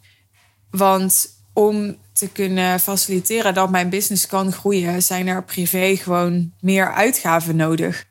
Want 0.69 1.35
om 1.53 1.97
te 2.13 2.27
kunnen 2.27 2.79
faciliteren 2.79 3.53
dat 3.53 3.69
mijn 3.69 3.89
business 3.89 4.27
kan 4.27 4.51
groeien, 4.51 5.03
zijn 5.03 5.27
er 5.27 5.43
privé 5.43 5.95
gewoon 5.95 6.51
meer 6.59 6.93
uitgaven 6.93 7.55
nodig. 7.55 8.05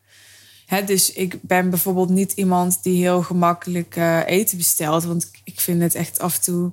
dus 0.86 1.12
ik 1.12 1.42
ben 1.42 1.70
bijvoorbeeld 1.70 2.08
niet 2.08 2.32
iemand 2.32 2.82
die 2.82 3.00
heel 3.00 3.22
gemakkelijk 3.22 3.96
uh, 3.96 4.26
eten 4.26 4.56
bestelt. 4.56 5.04
Want 5.04 5.30
ik 5.44 5.60
vind 5.60 5.82
het 5.82 5.94
echt 5.94 6.18
af 6.18 6.34
en 6.34 6.42
toe. 6.42 6.72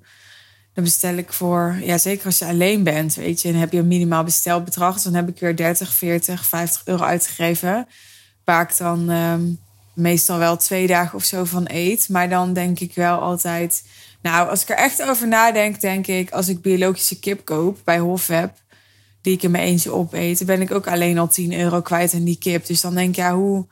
Dan 0.74 0.84
bestel 0.84 1.16
ik 1.16 1.34
voor, 1.34 1.80
ja, 1.82 1.98
zeker 1.98 2.26
als 2.26 2.40
je 2.40 2.46
alleen 2.46 2.84
bent, 2.84 3.16
weet 3.16 3.42
je, 3.42 3.48
en 3.48 3.56
heb 3.56 3.72
je 3.72 3.80
een 3.80 3.88
minimaal 3.88 4.24
bestelbedrag. 4.24 4.94
Dus 4.94 5.04
dan 5.04 5.14
heb 5.14 5.28
ik 5.28 5.40
weer 5.40 5.56
30, 5.56 5.94
40, 5.94 6.46
50 6.46 6.82
euro 6.86 7.04
uitgegeven. 7.04 7.88
Waar 8.44 8.62
ik 8.62 8.78
dan 8.78 9.10
um, 9.10 9.60
meestal 9.94 10.38
wel 10.38 10.58
twee 10.58 10.88
dagen 10.88 11.16
of 11.16 11.24
zo 11.24 11.44
van 11.44 11.66
eet. 11.68 12.10
Maar 12.10 12.30
dan 12.30 12.54
denk 12.54 12.80
ik 12.80 12.96
wel 12.96 13.20
altijd. 13.20 13.84
Nou, 14.22 14.50
als 14.50 14.62
ik 14.62 14.70
er 14.70 14.76
echt 14.76 15.02
over 15.02 15.28
nadenk, 15.28 15.82
denk 15.82 16.08
ik 16.08 16.32
als 16.32 16.48
ik 16.48 16.62
biologische 16.62 17.20
kip 17.20 17.46
koop 17.46 17.78
bij 17.84 18.00
Hofweb, 18.00 18.52
die 19.22 19.34
ik 19.34 19.44
in 19.44 19.52
mijn 19.52 19.64
eentje 19.64 19.92
opeet, 19.92 20.46
ben 20.46 20.62
ik 20.62 20.72
ook 20.72 20.88
alleen 20.88 21.18
al 21.18 21.28
10 21.28 21.54
euro 21.54 21.82
kwijt 21.82 22.14
aan 22.14 22.24
die 22.24 22.38
kip. 22.38 22.66
Dus 22.66 22.82
dan 22.82 22.96
denk 22.96 23.10
ik, 23.10 23.16
ja, 23.16 23.36
hoe 23.36 23.68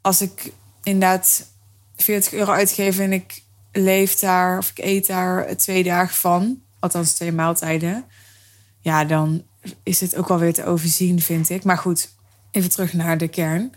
als 0.00 0.20
ik 0.20 0.52
inderdaad 0.82 1.46
40 1.96 2.32
euro 2.32 2.52
uitgeef 2.52 2.98
en 2.98 3.12
ik 3.12 3.42
leef 3.72 4.18
daar 4.18 4.58
of 4.58 4.70
ik 4.70 4.84
eet 4.84 5.06
daar 5.06 5.56
twee 5.56 5.82
dagen 5.82 6.14
van, 6.14 6.62
althans 6.78 7.12
twee 7.12 7.32
maaltijden, 7.32 8.04
ja, 8.80 9.04
dan 9.04 9.44
is 9.82 10.00
het 10.00 10.16
ook 10.16 10.28
wel 10.28 10.38
weer 10.38 10.52
te 10.52 10.64
overzien, 10.64 11.20
vind 11.20 11.50
ik. 11.50 11.64
Maar 11.64 11.78
goed, 11.78 12.08
even 12.50 12.70
terug 12.70 12.92
naar 12.92 13.18
de 13.18 13.28
kern. 13.28 13.74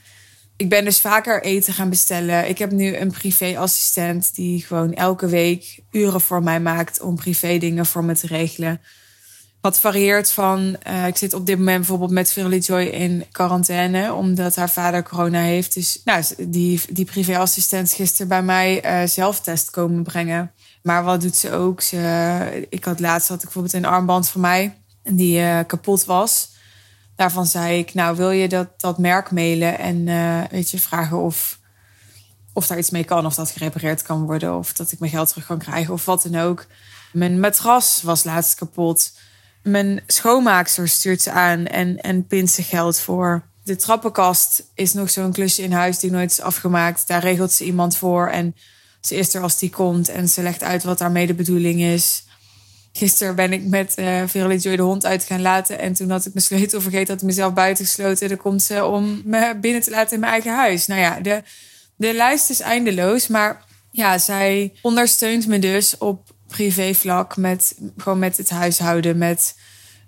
Ik 0.60 0.70
ben 0.70 0.86
dus 0.86 1.00
vaker 1.00 1.44
eten 1.44 1.74
gaan 1.74 1.90
bestellen. 1.90 2.50
Ik 2.50 2.58
heb 2.58 2.72
nu 2.72 2.98
een 2.98 3.12
privéassistent 3.12 4.36
die 4.36 4.66
gewoon 4.66 4.94
elke 4.94 5.28
week 5.28 5.80
uren 5.92 6.22
voor 6.22 6.44
mij 6.44 6.60
maakt 6.60 7.02
om 7.02 7.16
privé 7.16 7.58
dingen 7.58 7.86
voor 7.86 8.04
me 8.04 8.16
te 8.16 8.28
regelen. 8.28 8.82
Wat 9.62 9.80
varieert 9.80 10.32
van, 10.32 10.78
uh, 10.88 11.08
ik 11.08 11.18
zit 11.18 11.34
op 11.34 11.46
dit 11.46 11.58
moment 11.58 11.78
bijvoorbeeld 11.78 12.12
met 12.12 12.32
Verily 12.32 12.58
Joy 12.58 12.82
in 12.82 13.26
quarantaine, 13.32 14.14
omdat 14.14 14.56
haar 14.56 14.70
vader 14.70 15.04
corona 15.04 15.42
heeft. 15.42 15.74
Dus 15.74 16.02
nou, 16.06 16.24
die, 16.38 16.82
die 16.90 17.06
privéassistent 17.06 17.94
gisteren 17.94 18.28
bij 18.28 18.44
mij 18.44 18.86
uh, 18.86 19.08
zelftest 19.08 19.70
komen 19.70 20.04
brengen. 20.04 20.52
Maar 20.82 21.04
wat 21.04 21.22
doet 21.22 21.36
ze 21.36 21.52
ook? 21.52 21.82
Ze, 21.82 22.68
ik 22.70 22.84
had 22.84 23.00
laatst 23.00 23.28
had 23.28 23.38
ik 23.38 23.44
bijvoorbeeld 23.44 23.74
een 23.74 23.86
armband 23.86 24.30
van 24.30 24.42
mij 24.42 24.78
die 25.04 25.40
uh, 25.40 25.60
kapot 25.68 26.06
was. 26.06 26.58
Daarvan 27.20 27.46
zei 27.46 27.80
ik, 27.80 27.94
nou 27.94 28.16
wil 28.16 28.30
je 28.30 28.48
dat, 28.48 28.68
dat 28.78 28.98
merk 28.98 29.32
mailen 29.32 29.80
en 29.80 30.06
weet 30.52 30.70
je, 30.70 30.80
vragen 30.80 31.18
of, 31.18 31.60
of 32.54 32.68
daar 32.68 32.78
iets 32.78 32.90
mee 32.90 33.04
kan, 33.04 33.26
of 33.26 33.36
dat 33.36 33.50
gerepareerd 33.50 34.02
kan 34.02 34.26
worden, 34.26 34.58
of 34.58 34.74
dat 34.74 34.92
ik 34.92 35.00
mijn 35.00 35.12
geld 35.12 35.30
terug 35.30 35.46
kan 35.46 35.58
krijgen, 35.58 35.94
of 35.94 36.06
wat 36.06 36.24
dan 36.24 36.42
ook. 36.42 36.66
Mijn 37.12 37.40
matras 37.40 38.02
was 38.02 38.24
laatst 38.24 38.56
kapot. 38.56 39.12
Mijn 39.64 40.04
schoonmaakster 40.08 40.88
stuurt 40.88 41.22
ze 41.22 41.32
aan 41.32 41.66
en, 41.66 42.02
en 42.02 42.28
pint 42.28 42.50
ze 42.50 42.64
geld 42.64 43.00
voor. 43.00 43.44
De 43.64 43.76
trappenkast 43.76 44.64
is 44.74 44.94
nog 44.94 45.10
zo'n 45.10 45.32
klusje 45.32 45.62
in 45.62 45.72
huis 45.72 46.00
die 46.00 46.12
nooit 46.12 46.32
is 46.32 46.42
afgemaakt. 46.42 47.08
Daar 47.08 47.22
regelt 47.22 47.52
ze 47.52 47.64
iemand 47.64 47.98
voor 47.98 48.28
en 48.28 48.56
ze 49.02 49.16
is 49.16 49.34
er 49.34 49.42
als 49.42 49.58
die 49.58 49.70
komt 49.70 50.10
en 50.10 50.30
ze 50.30 50.42
legt 50.42 50.64
uit 50.64 50.84
wat 50.84 50.98
daarmee 50.98 51.28
de 51.28 51.34
bedoeling 51.34 51.82
is. 51.82 52.24
Gisteren 52.94 53.36
ben 53.36 53.54
ik 53.54 53.66
met 53.66 53.96
uh, 54.00 54.22
Veronique 54.26 54.64
Joy 54.64 54.76
de 54.76 54.82
hond 54.82 55.06
uit 55.06 55.24
gaan 55.24 55.42
laten. 55.42 55.80
En 55.80 55.94
toen 55.94 56.10
had 56.10 56.26
ik 56.26 56.34
mijn 56.34 56.46
sleutel 56.46 56.82
vergeten, 56.82 57.08
had 57.08 57.22
ik 57.22 57.28
mezelf 57.28 57.54
buiten 57.54 57.86
gesloten. 57.86 58.30
Dan 58.30 58.38
komt 58.38 58.62
ze 58.62 58.86
om 58.86 59.22
me 59.26 59.58
binnen 59.62 59.82
te 59.82 59.90
laten 59.90 60.14
in 60.14 60.20
mijn 60.20 60.32
eigen 60.32 60.56
huis. 60.56 60.88
Nou 60.88 61.02
ja, 61.02 61.20
de, 61.20 61.44
de 61.96 62.14
lijst 62.14 62.50
is 62.50 62.60
eindeloos. 62.60 63.28
Maar 63.28 63.66
ja, 63.92 64.18
zij 64.18 64.74
ondersteunt 64.82 65.48
me 65.48 65.60
dus 65.60 65.98
op 65.98 66.32
privévlak 66.48 67.38
met 67.38 67.76
gewoon 67.98 68.20
met 68.20 68.38
het 68.38 68.50
huishouden, 68.50 69.18
met 69.18 69.56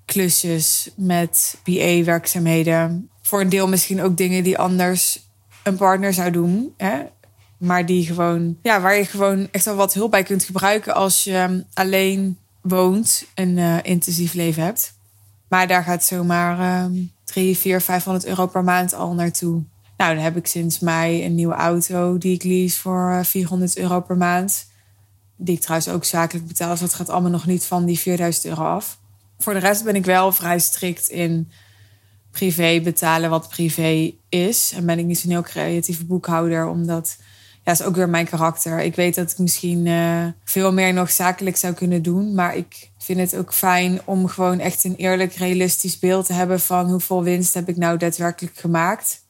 klusjes, 0.06 0.90
met 0.96 1.58
BA-werkzaamheden. 1.64 3.10
Voor 3.22 3.42
een 3.42 3.50
deel 3.50 3.68
misschien 3.68 4.02
ook 4.02 4.18
dingen 4.18 4.44
die 4.44 4.58
anders 4.58 5.30
een 5.64 5.78
partner 5.78 6.14
zou 6.14 6.32
doen. 6.32 6.74
Hè? 6.78 7.00
Maar 7.58 7.86
die 7.86 8.06
gewoon, 8.06 8.58
ja, 8.62 8.82
waar 8.82 8.96
je 8.96 9.06
gewoon 9.06 9.48
echt 9.52 9.66
wel 9.66 9.76
wat 9.76 9.94
hulp 9.94 10.12
bij 10.12 10.24
kunt 10.24 10.44
gebruiken 10.44 10.94
als 10.94 11.24
je 11.24 11.64
alleen 11.74 12.38
woont 12.62 13.26
en 13.34 13.58
uh, 13.58 13.78
intensief 13.82 14.34
leven 14.34 14.64
hebt. 14.64 14.94
Maar 15.48 15.68
daar 15.68 15.84
gaat 15.84 16.04
zomaar 16.04 16.90
uh, 16.92 17.00
3, 17.24 17.58
4, 17.58 17.82
500 17.82 18.26
euro 18.26 18.48
per 18.48 18.64
maand 18.64 18.94
al 18.94 19.14
naartoe. 19.14 19.64
Nou, 19.98 20.16
dan 20.16 20.24
heb 20.24 20.38
ik 20.38 20.48
sinds 20.48 20.80
mei 20.80 21.26
een 21.26 21.36
nieuwe 21.36 21.54
auto 21.54 22.18
die 22.18 22.34
ik 22.34 22.44
lease 22.44 22.80
voor 22.80 23.26
400 23.26 23.76
eh, 23.76 23.84
euro 23.84 24.00
per 24.00 24.18
maand. 24.18 24.66
Die 25.36 25.56
ik 25.56 25.62
trouwens 25.62 25.90
ook 25.90 26.04
zakelijk 26.04 26.48
betaal. 26.48 26.70
Dus 26.70 26.80
dat 26.80 26.94
gaat 26.94 27.10
allemaal 27.10 27.32
nog 27.32 27.46
niet 27.46 27.66
van 27.66 27.86
die 27.86 28.00
4000 28.00 28.46
euro 28.46 28.64
af. 28.64 29.00
Voor 29.38 29.54
de 29.54 29.60
rest 29.60 29.84
ben 29.84 29.96
ik 29.96 30.06
wel 30.06 30.32
vrij 30.32 30.60
strikt 30.60 31.10
in 31.10 31.52
privé 32.32 32.82
betalen 32.84 33.30
wat 33.30 33.50
privé 33.50 34.14
is. 34.30 34.72
En 34.76 34.86
ben 34.86 35.00
ik 35.00 35.06
niet 35.06 35.20
zo'n 35.20 35.32
heel 35.32 35.42
creatieve 35.42 36.06
boekhouder, 36.06 36.68
omdat 36.68 37.18
ja, 37.64 37.72
is 37.72 37.84
ook 37.84 37.96
weer 37.96 38.10
mijn 38.10 38.28
karakter. 38.28 38.80
Ik 38.80 38.96
weet 38.96 39.16
dat 39.16 39.32
ik 39.32 39.38
misschien 39.38 39.86
uh, 39.86 40.26
veel 40.44 40.74
meer 40.74 40.94
nog 40.94 41.12
zakelijk 41.12 41.58
zou 41.58 41.74
kunnen 41.74 42.02
doen. 42.02 42.36
Maar 42.36 42.56
ik 42.56 42.90
vind 42.98 43.20
het 43.20 43.36
ook 43.36 43.54
fijn 43.54 44.02
om 44.06 44.28
gewoon 44.28 44.60
echt 44.60 44.84
een 44.84 44.96
eerlijk, 44.96 45.34
realistisch 45.34 46.00
beeld 46.00 46.26
te 46.26 46.34
hebben 46.34 46.60
van 46.60 46.90
hoeveel 46.90 47.24
winst 47.24 47.54
heb 47.54 47.70
ik 47.70 47.78
nou 47.78 47.98
daadwerkelijk 47.98 48.58
gemaakt. 48.58 49.22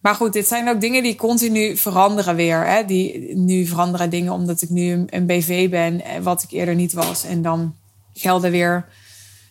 Maar 0.00 0.14
goed, 0.14 0.32
dit 0.32 0.46
zijn 0.46 0.68
ook 0.68 0.80
dingen 0.80 1.02
die 1.02 1.16
continu 1.16 1.76
veranderen 1.76 2.36
weer. 2.36 2.66
Hè? 2.66 2.84
Die, 2.84 3.36
nu 3.36 3.66
veranderen 3.66 4.10
dingen 4.10 4.32
omdat 4.32 4.62
ik 4.62 4.70
nu 4.70 5.04
een, 5.06 5.26
BV 5.26 5.70
ben, 5.70 6.04
eh, 6.04 6.22
wat 6.22 6.42
ik 6.42 6.50
eerder 6.50 6.74
niet 6.74 6.92
was. 6.92 7.24
En 7.24 7.42
dan 7.42 7.74
gelden 8.12 8.50
weer 8.50 8.88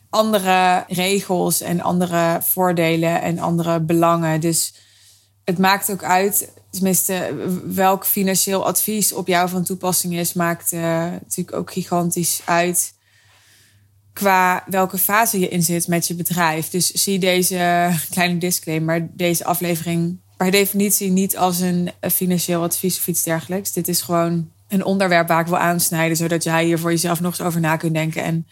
andere 0.10 0.86
regels 0.88 1.62
en 1.62 1.82
andere 1.82 2.40
voordelen 2.42 3.22
en 3.22 3.40
andere 3.40 3.80
belangen. 3.80 4.42
Dus 4.42 4.74
het 5.44 5.58
maakt 5.58 5.92
ook 5.92 6.04
uit, 6.04 6.52
tenminste, 6.76 7.36
welk 7.66 8.06
financieel 8.06 8.66
advies 8.66 9.14
op 9.14 9.28
jou 9.28 9.50
van 9.50 9.64
toepassing 9.64 10.16
is, 10.16 10.34
maakt 10.34 10.74
uh, 10.74 10.82
natuurlijk 11.06 11.54
ook 11.54 11.72
gigantisch 11.72 12.42
uit 12.46 12.94
qua 14.14 14.64
welke 14.68 14.98
fase 14.98 15.40
je 15.40 15.48
in 15.48 15.64
zit 15.64 15.88
met 15.88 16.08
je 16.08 16.14
bedrijf. 16.14 16.70
Dus 16.70 16.92
zie 16.92 17.20
deze 17.20 17.90
kleine 18.10 18.38
disclaimer, 18.38 19.08
deze 19.12 19.46
aflevering 19.46 20.20
per 20.38 20.52
definitie 20.52 21.12
niet 21.12 21.38
als 21.38 21.60
een 21.60 21.92
financieel 22.02 22.64
advies 22.64 22.98
of 22.98 23.08
iets 23.08 23.24
dergelijks. 23.24 23.72
Dit 23.72 23.88
is 23.88 24.02
gewoon 24.02 24.52
een 24.68 24.84
onderwerp 24.84 25.28
waar 25.28 25.40
ik 25.40 25.48
wil 25.48 25.58
aansnijden, 25.58 26.18
zodat 26.18 26.44
jij 26.44 26.66
hier 26.66 26.80
voor 26.80 26.92
jezelf 26.92 27.22
nog 27.22 27.32
eens 27.32 27.48
over 27.48 27.60
na 27.60 27.76
kunt 27.76 27.94
denken 27.94 28.24
en 28.24 28.48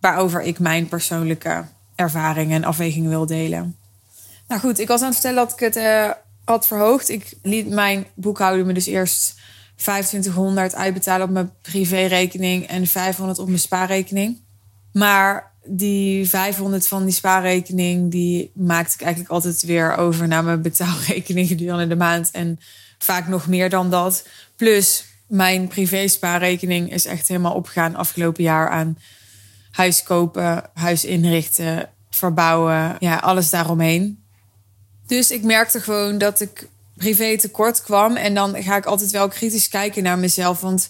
waarover 0.00 0.42
ik 0.42 0.58
mijn 0.58 0.88
persoonlijke 0.88 1.64
ervaringen 1.94 2.56
en 2.56 2.64
afwegingen 2.64 3.10
wil 3.10 3.26
delen. 3.26 3.76
Nou 4.48 4.60
goed, 4.60 4.78
ik 4.78 4.88
was 4.88 5.00
aan 5.00 5.10
het 5.10 5.14
vertellen 5.14 5.44
dat 5.46 5.52
ik 5.52 5.58
het 5.58 5.76
uh, 5.76 6.10
had 6.48 6.66
verhoogd. 6.66 7.08
Ik 7.08 7.34
liet 7.42 7.68
mijn 7.68 8.06
boekhouder 8.14 8.66
me 8.66 8.72
dus 8.72 8.86
eerst 8.86 9.40
2500 9.76 10.74
uitbetalen 10.74 11.26
op 11.26 11.32
mijn 11.32 11.52
privérekening 11.62 12.66
en 12.66 12.86
500 12.86 13.38
op 13.38 13.46
mijn 13.46 13.58
spaarrekening. 13.58 14.40
Maar 14.92 15.52
die 15.64 16.28
500 16.28 16.88
van 16.88 17.04
die 17.04 17.14
spaarrekening, 17.14 18.10
die 18.10 18.50
maakte 18.54 18.94
ik 18.94 19.00
eigenlijk 19.00 19.32
altijd 19.32 19.62
weer 19.62 19.96
over 19.96 20.28
naar 20.28 20.44
mijn 20.44 20.62
betaalrekening 20.62 21.48
gedurende 21.48 21.86
de 21.86 21.96
maand. 21.96 22.30
En 22.30 22.58
vaak 22.98 23.28
nog 23.28 23.46
meer 23.46 23.70
dan 23.70 23.90
dat. 23.90 24.26
Plus 24.56 25.04
mijn 25.26 25.68
privé 25.68 26.08
spaarrekening 26.08 26.92
is 26.92 27.06
echt 27.06 27.28
helemaal 27.28 27.54
opgegaan 27.54 27.96
afgelopen 27.96 28.42
jaar 28.42 28.68
aan 28.68 28.98
huis 29.70 30.02
kopen, 30.02 30.64
huis 30.74 31.04
inrichten, 31.04 31.88
verbouwen, 32.10 32.96
ja, 32.98 33.16
alles 33.16 33.50
daaromheen. 33.50 34.22
Dus 35.08 35.30
ik 35.30 35.42
merkte 35.42 35.80
gewoon 35.80 36.18
dat 36.18 36.40
ik 36.40 36.68
privé 36.94 37.38
tekort 37.38 37.82
kwam. 37.82 38.16
En 38.16 38.34
dan 38.34 38.62
ga 38.62 38.76
ik 38.76 38.86
altijd 38.86 39.10
wel 39.10 39.28
kritisch 39.28 39.68
kijken 39.68 40.02
naar 40.02 40.18
mezelf. 40.18 40.60
Want 40.60 40.88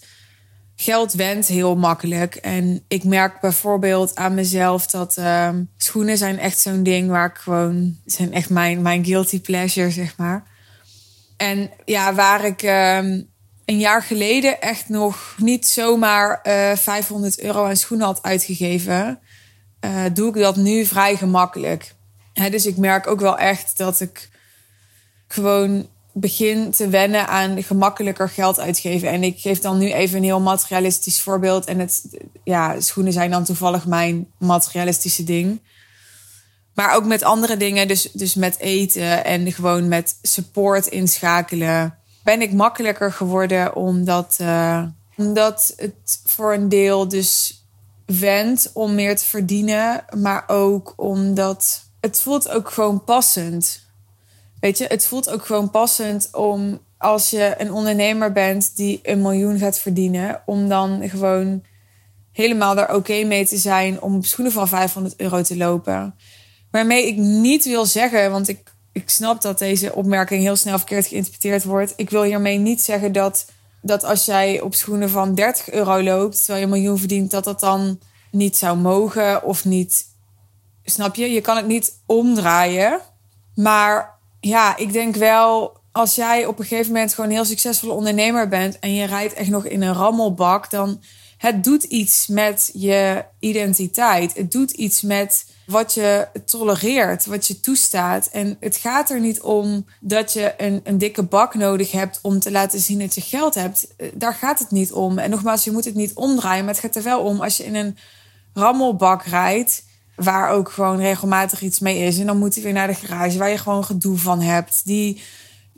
geld 0.76 1.12
went 1.12 1.46
heel 1.46 1.76
makkelijk. 1.76 2.34
En 2.34 2.84
ik 2.88 3.04
merk 3.04 3.40
bijvoorbeeld 3.40 4.16
aan 4.16 4.34
mezelf 4.34 4.86
dat 4.86 5.16
uh, 5.18 5.50
schoenen 5.76 6.18
zijn 6.18 6.38
echt 6.38 6.58
zo'n 6.58 6.82
ding 6.82 7.08
waar 7.10 7.26
ik 7.30 7.36
gewoon... 7.36 7.96
zijn 8.06 8.32
echt 8.32 8.50
mijn, 8.50 8.82
mijn 8.82 9.04
guilty 9.04 9.40
pleasure, 9.40 9.90
zeg 9.90 10.16
maar. 10.16 10.46
En 11.36 11.70
ja, 11.84 12.14
waar 12.14 12.44
ik 12.44 12.62
uh, 12.62 12.96
een 13.64 13.78
jaar 13.78 14.02
geleden 14.02 14.60
echt 14.60 14.88
nog 14.88 15.34
niet 15.36 15.66
zomaar 15.66 16.40
uh, 16.42 16.70
eh, 16.70 16.78
500 16.78 17.40
euro 17.40 17.64
aan 17.64 17.76
schoenen 17.76 18.06
had 18.06 18.22
uitgegeven... 18.22 19.20
Uh, 19.84 20.04
doe 20.12 20.28
ik 20.28 20.34
dat 20.34 20.56
nu 20.56 20.84
vrij 20.84 21.16
gemakkelijk 21.16 21.94
dus 22.50 22.66
ik 22.66 22.76
merk 22.76 23.06
ook 23.06 23.20
wel 23.20 23.38
echt 23.38 23.78
dat 23.78 24.00
ik 24.00 24.28
gewoon 25.28 25.88
begin 26.12 26.70
te 26.70 26.88
wennen 26.88 27.28
aan 27.28 27.62
gemakkelijker 27.62 28.28
geld 28.28 28.60
uitgeven. 28.60 29.08
En 29.08 29.22
ik 29.22 29.40
geef 29.40 29.60
dan 29.60 29.78
nu 29.78 29.92
even 29.92 30.16
een 30.16 30.24
heel 30.24 30.40
materialistisch 30.40 31.20
voorbeeld. 31.20 31.66
En 31.66 31.78
het, 31.78 32.18
ja, 32.44 32.80
schoenen 32.80 33.12
zijn 33.12 33.30
dan 33.30 33.44
toevallig 33.44 33.86
mijn 33.86 34.26
materialistische 34.38 35.24
ding. 35.24 35.60
Maar 36.74 36.94
ook 36.94 37.04
met 37.04 37.22
andere 37.22 37.56
dingen, 37.56 37.88
dus, 37.88 38.10
dus 38.12 38.34
met 38.34 38.58
eten 38.58 39.24
en 39.24 39.52
gewoon 39.52 39.88
met 39.88 40.18
support 40.22 40.86
inschakelen, 40.86 41.98
ben 42.22 42.42
ik 42.42 42.52
makkelijker 42.52 43.12
geworden 43.12 43.76
omdat, 43.76 44.38
uh, 44.40 44.82
omdat 45.16 45.72
het 45.76 46.20
voor 46.24 46.54
een 46.54 46.68
deel 46.68 47.08
dus 47.08 47.62
wendt 48.06 48.70
om 48.72 48.94
meer 48.94 49.16
te 49.16 49.24
verdienen, 49.24 50.04
maar 50.16 50.44
ook 50.46 50.92
omdat 50.96 51.87
het 52.00 52.20
voelt 52.20 52.48
ook 52.48 52.70
gewoon 52.70 53.04
passend. 53.04 53.86
Weet 54.60 54.78
je, 54.78 54.86
het 54.86 55.06
voelt 55.06 55.30
ook 55.30 55.46
gewoon 55.46 55.70
passend 55.70 56.28
om 56.32 56.80
als 56.98 57.30
je 57.30 57.54
een 57.58 57.72
ondernemer 57.72 58.32
bent 58.32 58.76
die 58.76 59.00
een 59.02 59.22
miljoen 59.22 59.58
gaat 59.58 59.78
verdienen, 59.78 60.42
om 60.46 60.68
dan 60.68 61.08
gewoon 61.08 61.62
helemaal 62.32 62.74
daar 62.74 62.94
oké 62.94 63.24
mee 63.24 63.46
te 63.46 63.56
zijn 63.56 64.00
om 64.02 64.14
op 64.14 64.24
schoenen 64.24 64.52
van 64.52 64.68
500 64.68 65.16
euro 65.16 65.42
te 65.42 65.56
lopen. 65.56 66.14
Waarmee 66.70 67.06
ik 67.06 67.16
niet 67.16 67.64
wil 67.64 67.86
zeggen, 67.86 68.30
want 68.30 68.48
ik 68.48 68.76
ik 68.98 69.10
snap 69.10 69.42
dat 69.42 69.58
deze 69.58 69.94
opmerking 69.94 70.42
heel 70.42 70.56
snel 70.56 70.76
verkeerd 70.76 71.06
geïnterpreteerd 71.06 71.64
wordt. 71.64 71.92
Ik 71.96 72.10
wil 72.10 72.22
hiermee 72.22 72.58
niet 72.58 72.82
zeggen 72.82 73.12
dat, 73.12 73.46
dat 73.82 74.04
als 74.04 74.24
jij 74.24 74.60
op 74.60 74.74
schoenen 74.74 75.10
van 75.10 75.34
30 75.34 75.70
euro 75.70 76.02
loopt, 76.02 76.36
terwijl 76.36 76.58
je 76.58 76.64
een 76.64 76.72
miljoen 76.72 76.98
verdient, 76.98 77.30
dat 77.30 77.44
dat 77.44 77.60
dan 77.60 77.98
niet 78.30 78.56
zou 78.56 78.76
mogen 78.76 79.42
of 79.44 79.64
niet. 79.64 80.06
Snap 80.90 81.14
je? 81.14 81.30
Je 81.32 81.40
kan 81.40 81.56
het 81.56 81.66
niet 81.66 81.92
omdraaien. 82.06 83.00
Maar 83.54 84.18
ja, 84.40 84.76
ik 84.76 84.92
denk 84.92 85.16
wel, 85.16 85.76
als 85.92 86.14
jij 86.14 86.46
op 86.46 86.58
een 86.58 86.64
gegeven 86.64 86.92
moment 86.92 87.14
gewoon 87.14 87.30
een 87.30 87.36
heel 87.36 87.44
succesvolle 87.44 87.92
ondernemer 87.92 88.48
bent 88.48 88.78
en 88.78 88.94
je 88.94 89.06
rijdt 89.06 89.34
echt 89.34 89.50
nog 89.50 89.64
in 89.64 89.82
een 89.82 89.94
rammelbak, 89.94 90.70
dan 90.70 91.00
het 91.38 91.64
doet 91.64 91.82
iets 91.82 92.26
met 92.26 92.70
je 92.72 93.24
identiteit. 93.38 94.34
Het 94.34 94.52
doet 94.52 94.70
iets 94.70 95.02
met 95.02 95.46
wat 95.66 95.94
je 95.94 96.28
tolereert, 96.44 97.26
wat 97.26 97.46
je 97.46 97.60
toestaat. 97.60 98.26
En 98.26 98.56
het 98.60 98.76
gaat 98.76 99.10
er 99.10 99.20
niet 99.20 99.40
om 99.40 99.86
dat 100.00 100.32
je 100.32 100.54
een, 100.56 100.80
een 100.84 100.98
dikke 100.98 101.22
bak 101.22 101.54
nodig 101.54 101.92
hebt 101.92 102.18
om 102.22 102.38
te 102.38 102.50
laten 102.50 102.80
zien 102.80 102.98
dat 102.98 103.14
je 103.14 103.20
geld 103.20 103.54
hebt. 103.54 103.94
Daar 104.14 104.34
gaat 104.34 104.58
het 104.58 104.70
niet 104.70 104.92
om. 104.92 105.18
En 105.18 105.30
nogmaals, 105.30 105.64
je 105.64 105.70
moet 105.70 105.84
het 105.84 105.94
niet 105.94 106.14
omdraaien, 106.14 106.64
maar 106.64 106.74
het 106.74 106.82
gaat 106.82 106.96
er 106.96 107.02
wel 107.02 107.20
om 107.20 107.40
als 107.40 107.56
je 107.56 107.64
in 107.64 107.74
een 107.74 107.96
rammelbak 108.52 109.22
rijdt. 109.22 109.86
Waar 110.18 110.50
ook 110.50 110.70
gewoon 110.70 110.98
regelmatig 111.00 111.60
iets 111.60 111.78
mee 111.78 111.98
is. 111.98 112.18
En 112.18 112.26
dan 112.26 112.38
moet 112.38 112.54
hij 112.54 112.62
weer 112.62 112.72
naar 112.72 112.86
de 112.86 112.94
garage 112.94 113.38
waar 113.38 113.50
je 113.50 113.58
gewoon 113.58 113.84
gedoe 113.84 114.18
van 114.18 114.40
hebt. 114.40 114.80
Die 114.84 115.20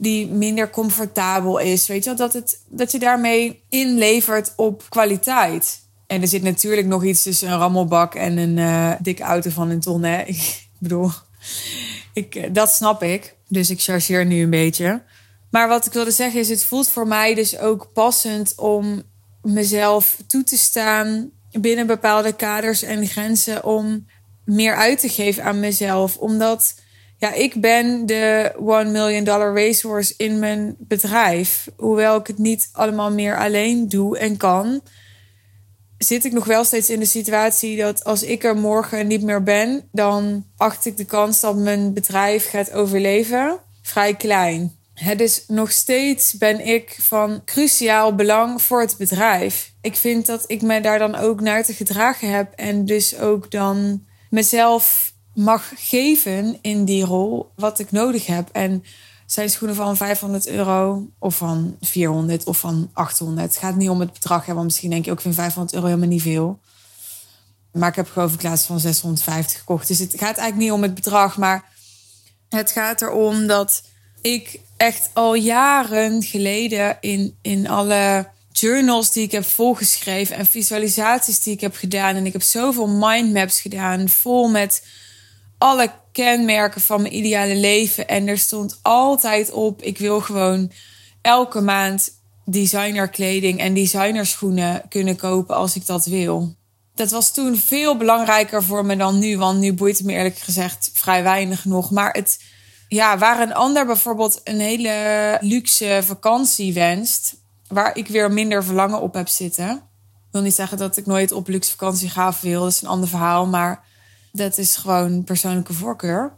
die 0.01 0.27
minder 0.27 0.71
comfortabel 0.71 1.59
is. 1.59 1.87
Weet 1.87 2.05
je 2.05 2.09
wel, 2.09 2.19
dat, 2.19 2.33
het, 2.33 2.61
dat 2.69 2.93
je 2.93 2.99
daarmee 2.99 3.63
inlevert 3.69 4.53
op 4.57 4.83
kwaliteit. 4.89 5.81
En 6.07 6.23
er 6.23 6.29
zit 6.29 6.43
natuurlijk 6.43 6.87
nog 6.87 7.05
iets 7.05 7.23
tussen 7.23 7.51
een 7.51 7.59
rammelbak 7.59 8.15
en 8.15 8.37
een 8.37 8.57
uh, 8.57 8.93
dikke 9.01 9.23
auto 9.23 9.51
van 9.51 9.71
een 9.71 9.81
ton. 9.81 10.03
Hè? 10.03 10.23
Ik 10.81 10.89
bedoel, 10.89 11.11
ik, 12.13 12.35
eh, 12.35 12.49
dat 12.53 12.71
snap 12.71 13.03
ik. 13.03 13.37
Dus 13.49 13.71
ik 13.71 13.81
chargeer 13.81 14.27
nu 14.27 14.43
een 14.43 14.51
beetje. 14.51 15.03
Maar 15.51 15.69
wat 15.69 15.87
ik 15.87 15.93
wilde 15.93 16.11
zeggen 16.11 16.41
is, 16.41 16.49
het 16.49 16.65
voelt 16.65 16.89
voor 16.89 17.07
mij 17.07 17.35
dus 17.35 17.59
ook 17.59 17.91
passend 17.93 18.53
om 18.57 19.03
mezelf 19.43 20.17
toe 20.27 20.43
te 20.43 20.57
staan 20.57 21.31
binnen 21.51 21.87
bepaalde 21.87 22.33
kaders 22.33 22.83
en 22.83 23.07
grenzen 23.07 23.65
om 23.65 24.07
meer 24.51 24.75
uit 24.75 25.01
te 25.01 25.09
geven 25.09 25.45
aan 25.45 25.61
mezelf. 25.61 26.17
Omdat 26.17 26.75
ja, 27.19 27.33
ik 27.33 27.61
ben 27.61 28.07
de 28.07 28.53
one 28.59 28.91
million 28.91 29.25
dollar 29.25 29.55
racehorse 29.55 30.15
in 30.17 30.39
mijn 30.39 30.77
bedrijf. 30.79 31.69
Hoewel 31.77 32.19
ik 32.19 32.27
het 32.27 32.39
niet 32.39 32.69
allemaal 32.73 33.11
meer 33.11 33.39
alleen 33.39 33.89
doe 33.89 34.19
en 34.19 34.37
kan, 34.37 34.81
zit 35.99 36.25
ik 36.25 36.33
nog 36.33 36.45
wel 36.45 36.65
steeds 36.65 36.91
in 36.91 36.99
de 37.01 37.07
situatie 37.07 37.77
dat 37.77 38.05
als 38.05 38.23
ik 38.23 38.45
er 38.45 38.57
morgen 38.57 39.07
niet 39.07 39.23
meer 39.23 39.43
ben, 39.43 39.89
dan 39.93 40.45
acht 40.57 40.87
ik 40.87 40.97
de 40.97 41.05
kans 41.05 41.41
dat 41.41 41.57
mijn 41.57 41.93
bedrijf 41.93 42.49
gaat 42.51 42.73
overleven 42.73 43.59
vrij 43.83 44.15
klein. 44.15 44.79
Dus 45.17 45.45
nog 45.47 45.71
steeds 45.71 46.33
ben 46.33 46.67
ik 46.67 46.97
van 47.01 47.43
cruciaal 47.45 48.15
belang 48.15 48.63
voor 48.63 48.81
het 48.81 48.97
bedrijf. 48.99 49.73
Ik 49.81 49.97
vind 49.97 50.27
dat 50.27 50.45
ik 50.47 50.63
me 50.63 50.81
daar 50.81 50.99
dan 50.99 51.15
ook 51.15 51.41
naar 51.41 51.65
te 51.65 51.73
gedragen 51.73 52.31
heb 52.31 52.53
en 52.53 52.85
dus 52.85 53.19
ook 53.19 53.51
dan 53.51 54.09
mezelf 54.31 55.13
mag 55.35 55.73
geven 55.77 56.59
in 56.61 56.85
die 56.85 57.05
rol 57.05 57.51
wat 57.55 57.79
ik 57.79 57.91
nodig 57.91 58.27
heb. 58.27 58.49
En 58.53 58.85
zijn 59.27 59.51
schoenen 59.51 59.77
van 59.77 59.97
500 59.97 60.47
euro 60.47 61.09
of 61.19 61.37
van 61.37 61.77
400 61.81 62.45
of 62.45 62.59
van 62.59 62.91
800. 62.93 63.47
Het 63.47 63.57
gaat 63.57 63.77
niet 63.77 63.89
om 63.89 64.01
het 64.01 64.13
bedrag, 64.13 64.47
hè, 64.47 64.53
want 64.53 64.65
misschien 64.65 64.91
denk 64.91 65.05
je 65.05 65.11
ook, 65.11 65.21
vind 65.21 65.35
500 65.35 65.75
euro 65.75 65.87
helemaal 65.87 66.09
niet 66.09 66.23
veel. 66.23 66.59
Maar 67.73 67.89
ik 67.89 67.95
heb 67.95 68.11
geloof 68.11 68.35
ik 68.35 68.43
laatst 68.43 68.67
van 68.67 68.81
650 68.81 69.59
gekocht. 69.59 69.89
Dus 69.89 69.99
het 69.99 70.11
gaat 70.11 70.21
eigenlijk 70.21 70.57
niet 70.57 70.73
om 70.73 70.83
het 70.83 70.95
bedrag, 70.95 71.37
maar 71.37 71.65
het 72.49 72.71
gaat 72.71 73.03
erom 73.03 73.47
dat 73.47 73.83
ik 74.21 74.61
echt 74.77 75.11
al 75.13 75.35
jaren 75.35 76.23
geleden 76.23 76.97
in, 77.01 77.37
in 77.43 77.69
alle 77.69 78.29
journals 78.53 79.13
die 79.13 79.23
ik 79.23 79.33
heb 79.33 79.45
volgeschreven 79.45 80.37
en 80.37 80.47
visualisaties 80.47 81.43
die 81.43 81.53
ik 81.53 81.61
heb 81.61 81.77
gedaan. 81.77 82.17
En 82.17 82.27
ik 82.27 82.33
heb 82.33 82.43
zoveel 82.43 82.89
mindmaps 82.89 83.61
gedaan, 83.61 84.09
vol 84.09 84.49
met 84.49 84.87
alle 85.59 85.91
kenmerken 86.13 86.81
van 86.81 87.03
mijn 87.03 87.17
ideale 87.17 87.57
leven. 87.57 88.09
En 88.09 88.29
er 88.29 88.39
stond 88.39 88.79
altijd 88.83 89.51
op: 89.51 89.83
ik 89.83 89.99
wil 89.99 90.21
gewoon 90.21 90.73
elke 91.23 91.61
maand 91.61 92.19
designerkleding 92.45 93.59
en 93.59 93.75
designerschoenen 93.75 94.83
kunnen 94.89 95.17
kopen 95.17 95.57
als 95.57 95.77
ik 95.77 95.87
dat 95.87 96.05
wil. 96.05 96.55
Dat 96.95 97.11
was 97.11 97.33
toen 97.33 97.57
veel 97.57 97.97
belangrijker 97.97 98.63
voor 98.63 98.85
me 98.85 98.97
dan 98.97 99.19
nu, 99.19 99.39
want 99.39 99.59
nu 99.59 99.73
boeit 99.73 99.99
het 99.99 100.07
me 100.07 100.13
eerlijk 100.13 100.39
gezegd 100.39 100.91
vrij 100.93 101.23
weinig 101.23 101.65
nog. 101.65 101.91
Maar 101.91 102.13
het, 102.13 102.41
ja, 102.89 103.19
waar 103.19 103.41
een 103.41 103.55
ander 103.55 103.87
bijvoorbeeld 103.87 104.41
een 104.45 104.61
hele 104.61 105.39
luxe 105.41 106.01
vakantie 106.05 106.73
wenst, 106.73 107.35
waar 107.71 107.97
ik 107.97 108.09
weer 108.09 108.33
minder 108.33 108.65
verlangen 108.65 109.01
op 109.01 109.15
heb 109.15 109.29
zitten. 109.29 109.71
Ik 109.71 110.37
wil 110.37 110.43
niet 110.43 110.55
zeggen 110.55 110.79
dat 110.79 110.97
ik 110.97 111.07
nooit 111.07 111.33
op 111.33 111.49
luxe 111.49 111.71
vakantie 111.71 112.09
ga 112.09 112.35
wil, 112.41 112.61
dat 112.61 112.73
is 112.73 112.83
een 112.83 112.89
ander 112.89 113.09
verhaal. 113.09 113.47
Maar 113.47 113.85
dat 114.33 114.59
is 114.59 114.77
gewoon 114.77 115.25
persoonlijke 115.25 115.73
voorkeur. 115.73 116.33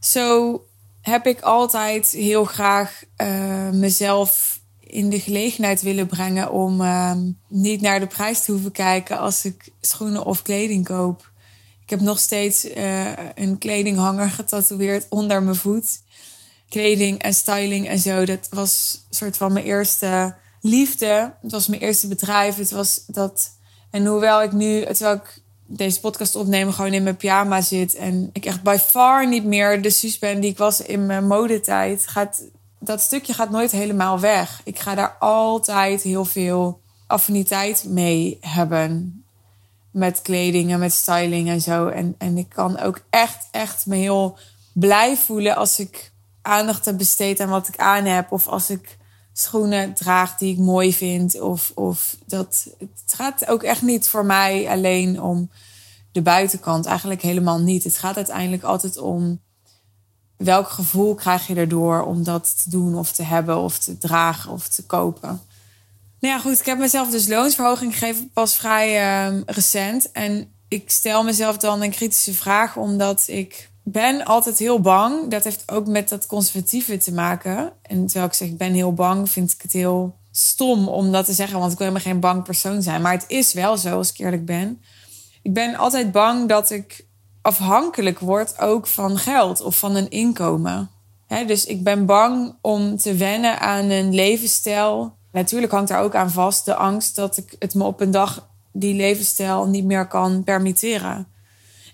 Zo 0.00 0.60
heb 1.00 1.26
ik 1.26 1.40
altijd 1.40 2.08
heel 2.08 2.44
graag 2.44 3.02
uh, 3.16 3.70
mezelf 3.70 4.60
in 4.80 5.10
de 5.10 5.20
gelegenheid 5.20 5.82
willen 5.82 6.06
brengen 6.06 6.50
om 6.50 6.80
uh, 6.80 7.12
niet 7.48 7.80
naar 7.80 8.00
de 8.00 8.06
prijs 8.06 8.44
te 8.44 8.52
hoeven 8.52 8.72
kijken 8.72 9.18
als 9.18 9.44
ik 9.44 9.72
schoenen 9.80 10.24
of 10.24 10.42
kleding 10.42 10.84
koop. 10.84 11.30
Ik 11.82 11.90
heb 11.90 12.00
nog 12.00 12.18
steeds 12.18 12.64
uh, 12.64 13.10
een 13.34 13.58
kledinghanger 13.58 14.30
getatoeëerd 14.30 15.06
onder 15.08 15.42
mijn 15.42 15.56
voet. 15.56 16.00
Kleding 16.68 17.22
en 17.22 17.34
styling 17.34 17.88
en 17.88 17.98
zo, 17.98 18.24
dat 18.24 18.48
was 18.50 19.00
soort 19.10 19.36
van 19.36 19.52
mijn 19.52 19.64
eerste 19.64 20.34
liefde. 20.62 21.34
Het 21.42 21.50
was 21.50 21.66
mijn 21.66 21.80
eerste 21.80 22.08
bedrijf. 22.08 22.56
Het 22.56 22.70
was 22.70 23.04
dat. 23.06 23.50
En 23.90 24.06
hoewel 24.06 24.42
ik 24.42 24.52
nu, 24.52 24.84
terwijl 24.84 25.16
ik 25.16 25.42
deze 25.66 26.00
podcast 26.00 26.36
opnemen 26.36 26.72
gewoon 26.72 26.92
in 26.92 27.02
mijn 27.02 27.16
pyjama 27.16 27.60
zit. 27.60 27.94
En 27.94 28.30
ik 28.32 28.44
echt 28.44 28.62
by 28.62 28.76
far 28.86 29.28
niet 29.28 29.44
meer 29.44 29.82
de 29.82 29.90
Suus 29.90 30.18
ben 30.18 30.40
die 30.40 30.50
ik 30.50 30.58
was 30.58 30.80
in 30.80 31.06
mijn 31.06 31.26
modetijd. 31.26 32.06
Gaat, 32.06 32.42
dat 32.78 33.00
stukje 33.00 33.32
gaat 33.32 33.50
nooit 33.50 33.70
helemaal 33.70 34.20
weg. 34.20 34.60
Ik 34.64 34.78
ga 34.78 34.94
daar 34.94 35.16
altijd 35.18 36.02
heel 36.02 36.24
veel 36.24 36.80
affiniteit 37.06 37.84
mee 37.88 38.38
hebben. 38.40 39.16
Met 39.90 40.22
kleding 40.22 40.72
en 40.72 40.78
met 40.78 40.92
styling 40.92 41.48
en 41.48 41.60
zo. 41.60 41.86
En, 41.86 42.14
en 42.18 42.38
ik 42.38 42.48
kan 42.48 42.78
ook 42.78 43.00
echt, 43.10 43.48
echt 43.50 43.86
me 43.86 43.96
heel 43.96 44.38
blij 44.72 45.16
voelen 45.16 45.56
als 45.56 45.78
ik 45.78 46.12
aandacht 46.42 46.84
heb 46.84 46.98
besteed 46.98 47.40
aan 47.40 47.48
wat 47.48 47.68
ik 47.68 47.76
aan 47.76 48.04
heb. 48.04 48.32
Of 48.32 48.46
als 48.46 48.70
ik 48.70 48.98
schoenen 49.32 49.94
draag 49.94 50.36
die 50.36 50.52
ik 50.52 50.58
mooi 50.58 50.94
vind. 50.94 51.40
Of, 51.40 51.72
of 51.74 52.16
dat. 52.26 52.66
Het 52.78 53.14
gaat 53.14 53.46
ook 53.46 53.62
echt 53.62 53.82
niet 53.82 54.08
voor 54.08 54.24
mij 54.24 54.68
alleen 54.68 55.22
om 55.22 55.50
de 56.12 56.22
buitenkant. 56.22 56.86
Eigenlijk 56.86 57.22
helemaal 57.22 57.60
niet. 57.60 57.84
Het 57.84 57.96
gaat 57.96 58.16
uiteindelijk 58.16 58.62
altijd 58.62 58.98
om 58.98 59.40
welk 60.36 60.68
gevoel 60.68 61.14
krijg 61.14 61.46
je 61.46 61.54
erdoor 61.54 62.02
om 62.02 62.24
dat 62.24 62.62
te 62.62 62.70
doen 62.70 62.98
of 62.98 63.12
te 63.12 63.22
hebben 63.22 63.58
of 63.58 63.78
te 63.78 63.98
dragen 63.98 64.50
of 64.50 64.68
te 64.68 64.86
kopen. 64.86 65.40
Nou 66.20 66.34
ja, 66.34 66.40
goed. 66.40 66.60
Ik 66.60 66.66
heb 66.66 66.78
mezelf 66.78 67.10
dus 67.10 67.28
loonsverhoging 67.28 67.92
gegeven 67.92 68.30
pas 68.32 68.54
vrij 68.54 68.88
uh, 69.30 69.40
recent. 69.46 70.12
En 70.12 70.52
ik 70.68 70.90
stel 70.90 71.24
mezelf 71.24 71.56
dan 71.56 71.82
een 71.82 71.90
kritische 71.90 72.34
vraag 72.34 72.76
omdat 72.76 73.24
ik 73.26 73.70
ben 73.82 74.24
altijd 74.24 74.58
heel 74.58 74.80
bang. 74.80 75.30
Dat 75.30 75.44
heeft 75.44 75.70
ook 75.70 75.86
met 75.86 76.08
dat 76.08 76.26
conservatieve 76.26 76.96
te 76.96 77.12
maken. 77.12 77.72
En 77.82 78.06
terwijl 78.06 78.26
ik 78.26 78.34
zeg 78.34 78.48
ik 78.48 78.58
ben 78.58 78.72
heel 78.72 78.94
bang, 78.94 79.30
vind 79.30 79.52
ik 79.52 79.62
het 79.62 79.72
heel 79.72 80.14
stom 80.30 80.88
om 80.88 81.12
dat 81.12 81.24
te 81.24 81.32
zeggen. 81.32 81.58
Want 81.58 81.72
ik 81.72 81.78
wil 81.78 81.86
helemaal 81.86 82.12
geen 82.12 82.20
bang 82.20 82.44
persoon 82.44 82.82
zijn. 82.82 83.02
Maar 83.02 83.12
het 83.12 83.24
is 83.28 83.52
wel 83.52 83.76
zo, 83.76 83.96
als 83.96 84.10
ik 84.10 84.18
eerlijk 84.18 84.44
ben. 84.44 84.82
Ik 85.42 85.52
ben 85.52 85.74
altijd 85.74 86.12
bang 86.12 86.48
dat 86.48 86.70
ik 86.70 87.06
afhankelijk 87.42 88.18
word 88.18 88.58
ook 88.58 88.86
van 88.86 89.18
geld 89.18 89.60
of 89.60 89.78
van 89.78 89.94
een 89.94 90.10
inkomen. 90.10 90.90
dus 91.46 91.64
ik 91.64 91.84
ben 91.84 92.06
bang 92.06 92.54
om 92.60 92.96
te 92.96 93.14
wennen 93.14 93.60
aan 93.60 93.90
een 93.90 94.14
levensstijl. 94.14 95.16
Natuurlijk 95.32 95.72
hangt 95.72 95.88
daar 95.88 96.02
ook 96.02 96.14
aan 96.14 96.30
vast 96.30 96.64
de 96.64 96.74
angst 96.74 97.16
dat 97.16 97.36
ik 97.36 97.56
het 97.58 97.74
me 97.74 97.84
op 97.84 98.00
een 98.00 98.10
dag 98.10 98.48
die 98.72 98.94
levensstijl 98.94 99.66
niet 99.66 99.84
meer 99.84 100.06
kan 100.06 100.44
permitteren. 100.44 101.26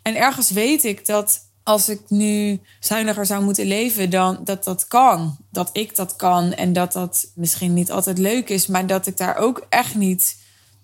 En 0.03 0.17
ergens 0.17 0.51
weet 0.51 0.85
ik 0.85 1.07
dat 1.07 1.48
als 1.69 1.89
ik 1.89 2.01
nu 2.09 2.61
zuiniger 2.81 3.27
zou 3.27 3.45
moeten 3.45 3.67
leven, 3.67 4.11
dan 4.11 4.39
dat 4.45 4.65
dat 4.65 4.87
kan. 4.87 5.37
Dat 5.51 5.71
ik 5.73 5.97
dat 5.97 6.17
kan 6.17 6.53
en 6.53 6.73
dat 6.73 6.93
dat 6.93 7.31
misschien 7.35 7.75
niet 7.75 7.91
altijd 7.91 8.19
leuk 8.19 8.49
is, 8.49 8.67
maar 8.67 8.87
dat 8.87 9.07
ik 9.07 9.17
daar 9.17 9.37
ook 9.37 9.67
echt 9.69 9.95
niet 9.95 10.37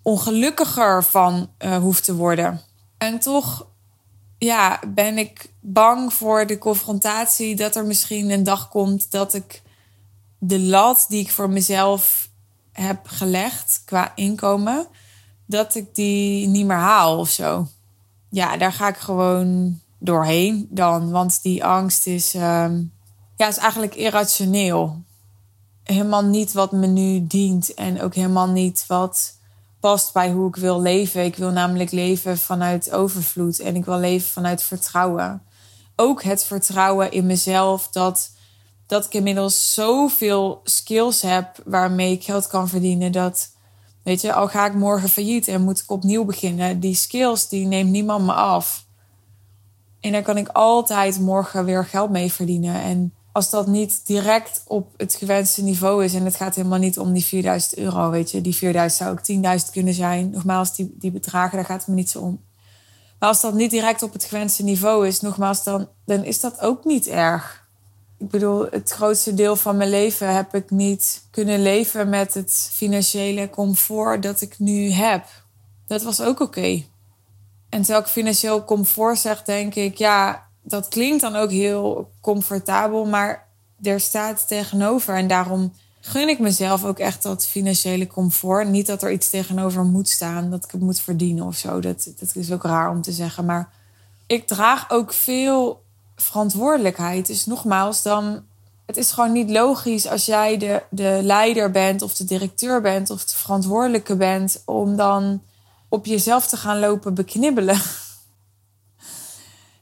ongelukkiger 0.02 1.04
van 1.04 1.50
uh, 1.58 1.76
hoef 1.76 2.00
te 2.00 2.14
worden. 2.14 2.60
En 2.98 3.18
toch 3.18 3.66
ja, 4.38 4.80
ben 4.86 5.18
ik 5.18 5.50
bang 5.60 6.12
voor 6.12 6.46
de 6.46 6.58
confrontatie 6.58 7.56
dat 7.56 7.76
er 7.76 7.84
misschien 7.84 8.30
een 8.30 8.44
dag 8.44 8.68
komt 8.68 9.10
dat 9.10 9.34
ik 9.34 9.62
de 10.38 10.60
lat 10.60 11.06
die 11.08 11.20
ik 11.20 11.30
voor 11.30 11.50
mezelf 11.50 12.28
heb 12.72 13.06
gelegd 13.06 13.82
qua 13.84 14.12
inkomen, 14.14 14.86
dat 15.46 15.74
ik 15.74 15.94
die 15.94 16.46
niet 16.46 16.66
meer 16.66 16.76
haal 16.76 17.18
of 17.18 17.28
zo. 17.28 17.66
Ja, 18.30 18.56
daar 18.56 18.72
ga 18.72 18.88
ik 18.88 18.96
gewoon 18.96 19.82
doorheen 20.04 20.66
dan. 20.70 21.10
Want 21.10 21.42
die 21.42 21.64
angst 21.64 22.06
is, 22.06 22.34
uh, 22.34 22.70
ja, 23.36 23.48
is 23.48 23.56
eigenlijk 23.56 23.94
irrationeel. 23.94 25.02
Helemaal 25.82 26.24
niet 26.24 26.52
wat 26.52 26.72
me 26.72 26.86
nu 26.86 27.26
dient 27.26 27.74
en 27.74 28.00
ook 28.00 28.14
helemaal 28.14 28.48
niet 28.48 28.84
wat 28.86 29.38
past 29.80 30.12
bij 30.12 30.30
hoe 30.30 30.48
ik 30.48 30.56
wil 30.56 30.80
leven. 30.80 31.24
Ik 31.24 31.36
wil 31.36 31.50
namelijk 31.50 31.90
leven 31.90 32.38
vanuit 32.38 32.92
overvloed 32.92 33.58
en 33.58 33.76
ik 33.76 33.84
wil 33.84 33.98
leven 33.98 34.28
vanuit 34.28 34.62
vertrouwen. 34.62 35.42
Ook 35.96 36.22
het 36.22 36.44
vertrouwen 36.44 37.12
in 37.12 37.26
mezelf 37.26 37.88
dat, 37.88 38.30
dat 38.86 39.04
ik 39.04 39.14
inmiddels 39.14 39.74
zoveel 39.74 40.60
skills 40.64 41.22
heb 41.22 41.62
waarmee 41.64 42.12
ik 42.12 42.24
geld 42.24 42.46
kan 42.46 42.68
verdienen. 42.68 43.12
Dat, 43.12 43.50
weet 44.02 44.20
je, 44.20 44.32
al 44.32 44.48
ga 44.48 44.66
ik 44.66 44.74
morgen 44.74 45.08
failliet 45.08 45.48
en 45.48 45.62
moet 45.62 45.80
ik 45.80 45.90
opnieuw 45.90 46.24
beginnen, 46.24 46.80
die 46.80 46.94
skills 46.94 47.48
die 47.48 47.66
neemt 47.66 47.90
niemand 47.90 48.26
me 48.26 48.32
af. 48.32 48.84
En 50.04 50.12
daar 50.12 50.22
kan 50.22 50.36
ik 50.36 50.48
altijd 50.48 51.20
morgen 51.20 51.64
weer 51.64 51.84
geld 51.84 52.10
mee 52.10 52.32
verdienen. 52.32 52.82
En 52.82 53.14
als 53.32 53.50
dat 53.50 53.66
niet 53.66 54.06
direct 54.06 54.62
op 54.66 54.92
het 54.96 55.14
gewenste 55.14 55.62
niveau 55.62 56.04
is 56.04 56.14
en 56.14 56.24
het 56.24 56.36
gaat 56.36 56.54
helemaal 56.54 56.78
niet 56.78 56.98
om 56.98 57.12
die 57.12 57.24
4000 57.24 57.76
euro, 57.76 58.10
weet 58.10 58.30
je, 58.30 58.40
die 58.40 58.54
4000 58.54 59.02
zou 59.02 59.12
ook 59.12 59.60
10.000 59.60 59.70
kunnen 59.72 59.94
zijn. 59.94 60.30
Nogmaals, 60.30 60.76
die, 60.76 60.94
die 60.98 61.10
bedragen, 61.10 61.56
daar 61.56 61.66
gaat 61.66 61.78
het 61.78 61.88
me 61.88 61.94
niet 61.94 62.10
zo 62.10 62.20
om. 62.20 62.40
Maar 63.18 63.28
als 63.28 63.40
dat 63.40 63.54
niet 63.54 63.70
direct 63.70 64.02
op 64.02 64.12
het 64.12 64.24
gewenste 64.24 64.62
niveau 64.62 65.06
is, 65.06 65.20
nogmaals, 65.20 65.64
dan, 65.64 65.88
dan 66.04 66.24
is 66.24 66.40
dat 66.40 66.60
ook 66.60 66.84
niet 66.84 67.06
erg. 67.06 67.66
Ik 68.18 68.28
bedoel, 68.28 68.66
het 68.70 68.90
grootste 68.90 69.34
deel 69.34 69.56
van 69.56 69.76
mijn 69.76 69.90
leven 69.90 70.34
heb 70.34 70.54
ik 70.54 70.70
niet 70.70 71.26
kunnen 71.30 71.62
leven 71.62 72.08
met 72.08 72.34
het 72.34 72.70
financiële 72.72 73.50
comfort 73.50 74.22
dat 74.22 74.40
ik 74.40 74.58
nu 74.58 74.90
heb. 74.90 75.24
Dat 75.86 76.02
was 76.02 76.20
ook 76.20 76.40
oké. 76.40 76.84
En 77.74 77.82
terwijl 77.82 78.04
ik 78.04 78.10
financieel 78.10 78.64
comfort 78.64 79.18
zeg, 79.18 79.42
denk 79.42 79.74
ik, 79.74 79.96
ja, 79.96 80.46
dat 80.62 80.88
klinkt 80.88 81.20
dan 81.20 81.36
ook 81.36 81.50
heel 81.50 82.10
comfortabel, 82.20 83.04
maar 83.04 83.46
er 83.82 84.00
staat 84.00 84.48
tegenover. 84.48 85.16
En 85.16 85.26
daarom 85.26 85.72
gun 86.00 86.28
ik 86.28 86.38
mezelf 86.38 86.84
ook 86.84 86.98
echt 86.98 87.22
dat 87.22 87.46
financiële 87.46 88.06
comfort. 88.06 88.68
Niet 88.68 88.86
dat 88.86 89.02
er 89.02 89.12
iets 89.12 89.30
tegenover 89.30 89.84
moet 89.84 90.08
staan, 90.08 90.50
dat 90.50 90.64
ik 90.64 90.70
het 90.70 90.80
moet 90.80 91.00
verdienen 91.00 91.46
of 91.46 91.56
zo. 91.56 91.80
Dat, 91.80 92.08
dat 92.18 92.36
is 92.36 92.52
ook 92.52 92.62
raar 92.62 92.90
om 92.90 93.02
te 93.02 93.12
zeggen. 93.12 93.44
Maar 93.44 93.70
ik 94.26 94.46
draag 94.46 94.90
ook 94.90 95.12
veel 95.12 95.82
verantwoordelijkheid. 96.16 97.26
Dus 97.26 97.46
nogmaals, 97.46 98.02
dan. 98.02 98.42
Het 98.86 98.96
is 98.96 99.12
gewoon 99.12 99.32
niet 99.32 99.50
logisch 99.50 100.06
als 100.06 100.24
jij 100.24 100.56
de, 100.58 100.82
de 100.90 101.20
leider 101.22 101.70
bent 101.70 102.02
of 102.02 102.14
de 102.14 102.24
directeur 102.24 102.80
bent 102.80 103.10
of 103.10 103.24
de 103.24 103.36
verantwoordelijke 103.36 104.16
bent 104.16 104.62
om 104.64 104.96
dan 104.96 105.40
op 105.94 106.06
jezelf 106.06 106.46
te 106.46 106.56
gaan 106.56 106.78
lopen 106.78 107.14
beknibbelen. 107.14 107.80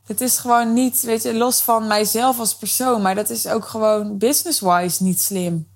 Het 0.07 0.21
is 0.21 0.39
gewoon 0.39 0.73
niet, 0.73 1.01
weet 1.01 1.23
je, 1.23 1.35
los 1.35 1.61
van 1.61 1.87
mijzelf 1.87 2.39
als 2.39 2.57
persoon, 2.57 3.03
maar 3.03 3.15
dat 3.15 3.31
is 3.31 3.47
ook 3.47 3.65
gewoon 3.65 4.19
business-wise 4.19 5.03
niet 5.03 5.21
slim. 5.21 5.69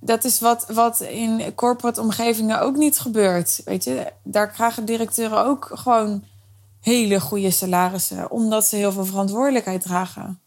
Dat 0.00 0.24
is 0.24 0.40
wat, 0.40 0.64
wat 0.68 1.00
in 1.00 1.54
corporate 1.54 2.00
omgevingen 2.00 2.60
ook 2.60 2.76
niet 2.76 2.98
gebeurt. 2.98 3.60
Weet 3.64 3.84
je, 3.84 4.12
daar 4.22 4.50
krijgen 4.50 4.84
directeuren 4.84 5.44
ook 5.44 5.70
gewoon 5.72 6.24
hele 6.80 7.20
goede 7.20 7.50
salarissen, 7.50 8.30
omdat 8.30 8.64
ze 8.64 8.76
heel 8.76 8.92
veel 8.92 9.06
verantwoordelijkheid 9.06 9.82
dragen. 9.82 10.40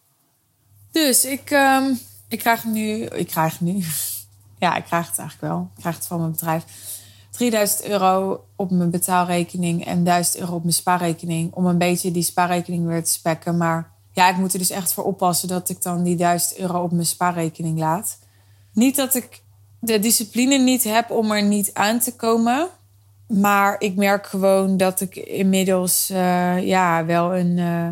Dus 0.91 1.26
ik, 1.26 1.52
um, 1.52 2.00
ik 2.28 2.39
krijg 2.39 2.63
nu, 2.63 3.06
ik 3.06 3.28
krijg 3.28 3.62
nu, 3.62 3.84
ja, 4.63 4.76
ik 4.76 4.84
krijg 4.84 5.08
het 5.08 5.17
eigenlijk 5.17 5.54
wel. 5.54 5.70
Ik 5.76 5.80
krijg 5.80 5.96
het 5.96 6.08
van 6.08 6.20
mijn 6.20 6.32
bedrijf 6.32 6.65
3000 7.32 7.84
euro 7.86 8.44
op 8.56 8.72
mijn 8.72 8.89
betaalrekening 8.89 9.86
en 9.86 10.04
1000 10.04 10.38
euro 10.38 10.56
op 10.56 10.62
mijn 10.62 10.74
spaarrekening. 10.74 11.54
Om 11.54 11.65
een 11.65 11.78
beetje 11.78 12.12
die 12.12 12.24
spaarrekening 12.24 12.88
weer 12.88 13.04
te 13.04 13.12
spekken. 13.12 13.58
Maar 13.58 13.91
ja, 14.12 14.30
ik 14.30 14.38
moet 14.38 14.54
er 14.54 14.60
dus 14.60 14.70
echt 14.70 14.94
voor 14.94 15.04
oppassen 15.04 15.48
dat 15.48 15.70
ik 15.70 15.82
dan 15.82 16.04
die 16.04 16.15
1000 16.15 16.58
euro 16.58 16.84
op 16.84 16.91
mijn 16.91 17.06
spaarrekening 17.06 17.80
laat. 17.80 18.20
Niet 18.74 18.96
dat 18.96 19.15
ik 19.15 19.41
de 19.80 20.00
discipline 20.00 20.58
niet 20.58 20.84
heb 20.84 21.12
om 21.12 21.32
er 21.32 21.44
niet 21.44 21.74
aan 21.74 22.00
te 22.00 22.15
komen. 22.15 22.67
Maar 23.28 23.76
ik 23.80 23.96
merk 23.96 24.28
gewoon 24.28 24.78
dat 24.78 25.02
ik 25.02 25.15
inmiddels 25.15 26.10
uh, 26.12 26.67
ja, 26.67 27.06
wel 27.06 27.36
een 27.36 27.58
uh, 27.58 27.88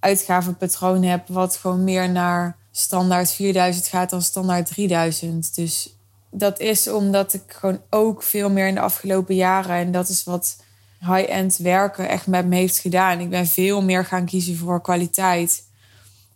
uitgavenpatroon 0.00 1.02
heb. 1.02 1.28
Wat 1.28 1.56
gewoon 1.56 1.84
meer 1.84 2.10
naar 2.10 2.56
standaard 2.70 3.30
4000 3.30 3.86
gaat 3.86 4.10
dan 4.10 4.22
standaard 4.22 4.66
3000. 4.66 5.54
Dus 5.54 5.96
dat 6.34 6.60
is 6.60 6.88
omdat 6.88 7.34
ik 7.34 7.42
gewoon 7.46 7.80
ook 7.90 8.22
veel 8.22 8.50
meer 8.50 8.66
in 8.66 8.74
de 8.74 8.80
afgelopen 8.80 9.34
jaren, 9.34 9.76
en 9.76 9.92
dat 9.92 10.08
is 10.08 10.24
wat 10.24 10.56
high-end 11.00 11.56
werken 11.56 12.08
echt 12.08 12.26
met 12.26 12.46
me 12.46 12.56
heeft 12.56 12.78
gedaan. 12.78 13.20
Ik 13.20 13.30
ben 13.30 13.46
veel 13.46 13.82
meer 13.82 14.04
gaan 14.04 14.24
kiezen 14.24 14.56
voor 14.56 14.80
kwaliteit. 14.80 15.62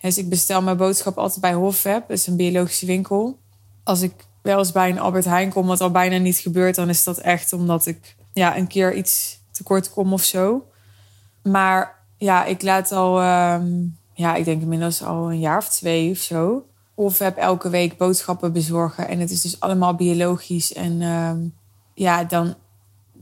Dus 0.00 0.18
ik 0.18 0.28
bestel 0.28 0.62
mijn 0.62 0.76
boodschap 0.76 1.18
altijd 1.18 1.40
bij 1.40 1.52
Hofweb, 1.52 2.08
dat 2.08 2.16
is 2.16 2.26
een 2.26 2.36
biologische 2.36 2.86
winkel. 2.86 3.38
Als 3.84 4.00
ik 4.00 4.12
wel 4.42 4.58
eens 4.58 4.72
bij 4.72 4.90
een 4.90 4.98
Albert 4.98 5.24
Heijn 5.24 5.50
kom, 5.50 5.66
wat 5.66 5.80
al 5.80 5.90
bijna 5.90 6.16
niet 6.16 6.38
gebeurt, 6.38 6.74
dan 6.74 6.88
is 6.88 7.04
dat 7.04 7.18
echt 7.18 7.52
omdat 7.52 7.86
ik 7.86 8.16
ja, 8.32 8.56
een 8.56 8.66
keer 8.66 8.94
iets 8.94 9.40
tekort 9.50 9.90
kom 9.90 10.12
of 10.12 10.22
zo. 10.22 10.66
Maar 11.42 11.94
ja, 12.16 12.44
ik 12.44 12.62
laat 12.62 12.92
al, 12.92 13.22
um, 13.22 13.98
ja, 14.12 14.34
ik 14.34 14.44
denk 14.44 14.62
inmiddels 14.62 15.02
al 15.02 15.30
een 15.30 15.40
jaar 15.40 15.58
of 15.58 15.68
twee 15.68 16.10
of 16.10 16.18
zo 16.18 16.66
of 16.98 17.18
heb 17.18 17.36
elke 17.36 17.68
week 17.68 17.96
boodschappen 17.96 18.52
bezorgen. 18.52 19.08
En 19.08 19.20
het 19.20 19.30
is 19.30 19.40
dus 19.40 19.60
allemaal 19.60 19.94
biologisch. 19.94 20.72
En 20.72 21.00
uh, 21.00 21.32
ja, 21.94 22.24
dan 22.24 22.54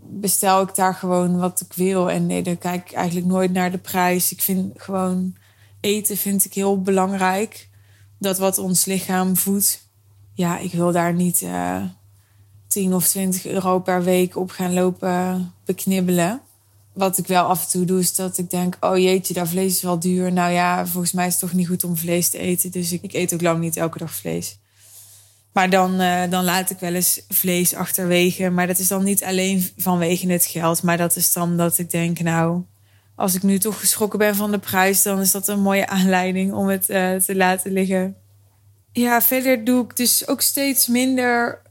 bestel 0.02 0.62
ik 0.62 0.74
daar 0.74 0.94
gewoon 0.94 1.38
wat 1.38 1.60
ik 1.60 1.72
wil. 1.72 2.10
En 2.10 2.26
nee, 2.26 2.42
dan 2.42 2.58
kijk 2.58 2.90
ik 2.90 2.96
eigenlijk 2.96 3.26
nooit 3.26 3.52
naar 3.52 3.70
de 3.70 3.78
prijs. 3.78 4.32
Ik 4.32 4.42
vind 4.42 4.82
gewoon 4.82 5.36
eten 5.80 6.16
vind 6.16 6.44
ik 6.44 6.54
heel 6.54 6.82
belangrijk. 6.82 7.68
Dat 8.18 8.38
wat 8.38 8.58
ons 8.58 8.84
lichaam 8.84 9.36
voedt. 9.36 9.88
Ja, 10.34 10.58
ik 10.58 10.72
wil 10.72 10.92
daar 10.92 11.14
niet 11.14 11.42
uh, 11.42 11.76
eh, 11.76 11.82
10 12.66 12.94
of 12.94 13.08
20 13.08 13.46
euro 13.46 13.78
per 13.78 14.02
week 14.02 14.36
op 14.36 14.50
gaan 14.50 14.72
lopen 14.72 15.52
beknibbelen 15.64 16.40
wat 16.94 17.18
ik 17.18 17.26
wel 17.26 17.44
af 17.44 17.64
en 17.64 17.70
toe 17.70 17.84
doe, 17.84 18.00
is 18.00 18.14
dat 18.14 18.38
ik 18.38 18.50
denk: 18.50 18.76
oh 18.80 18.98
jeetje, 18.98 19.34
dat 19.34 19.48
vlees 19.48 19.74
is 19.74 19.82
wel 19.82 19.98
duur. 19.98 20.32
Nou 20.32 20.52
ja, 20.52 20.86
volgens 20.86 21.12
mij 21.12 21.26
is 21.26 21.32
het 21.32 21.40
toch 21.40 21.52
niet 21.52 21.66
goed 21.68 21.84
om 21.84 21.96
vlees 21.96 22.30
te 22.30 22.38
eten. 22.38 22.70
Dus 22.70 22.92
ik, 22.92 23.02
ik 23.02 23.12
eet 23.12 23.34
ook 23.34 23.40
lang 23.40 23.60
niet 23.60 23.76
elke 23.76 23.98
dag 23.98 24.14
vlees. 24.14 24.58
Maar 25.52 25.70
dan, 25.70 26.00
uh, 26.00 26.22
dan 26.30 26.44
laat 26.44 26.70
ik 26.70 26.78
wel 26.78 26.94
eens 26.94 27.20
vlees 27.28 27.74
achterwege. 27.74 28.50
Maar 28.50 28.66
dat 28.66 28.78
is 28.78 28.88
dan 28.88 29.04
niet 29.04 29.24
alleen 29.24 29.68
vanwege 29.76 30.26
het 30.26 30.44
geld. 30.44 30.82
Maar 30.82 30.96
dat 30.96 31.16
is 31.16 31.32
dan 31.32 31.56
dat 31.56 31.78
ik 31.78 31.90
denk: 31.90 32.20
nou, 32.20 32.62
als 33.14 33.34
ik 33.34 33.42
nu 33.42 33.58
toch 33.58 33.80
geschrokken 33.80 34.18
ben 34.18 34.34
van 34.34 34.50
de 34.50 34.58
prijs, 34.58 35.02
dan 35.02 35.20
is 35.20 35.30
dat 35.30 35.48
een 35.48 35.60
mooie 35.60 35.86
aanleiding 35.86 36.52
om 36.52 36.66
het 36.66 36.90
uh, 36.90 37.14
te 37.14 37.36
laten 37.36 37.72
liggen. 37.72 38.16
Ja, 38.92 39.22
verder 39.22 39.64
doe 39.64 39.84
ik 39.84 39.96
dus 39.96 40.28
ook 40.28 40.40
steeds 40.40 40.86
minder 40.86 41.62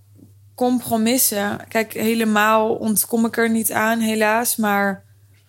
compromissen. 0.55 1.59
Kijk, 1.67 1.93
helemaal 1.93 2.73
ontkom 2.73 3.25
ik 3.25 3.37
er 3.37 3.49
niet 3.49 3.71
aan, 3.71 3.99
helaas. 3.99 4.55
Maar 4.55 5.03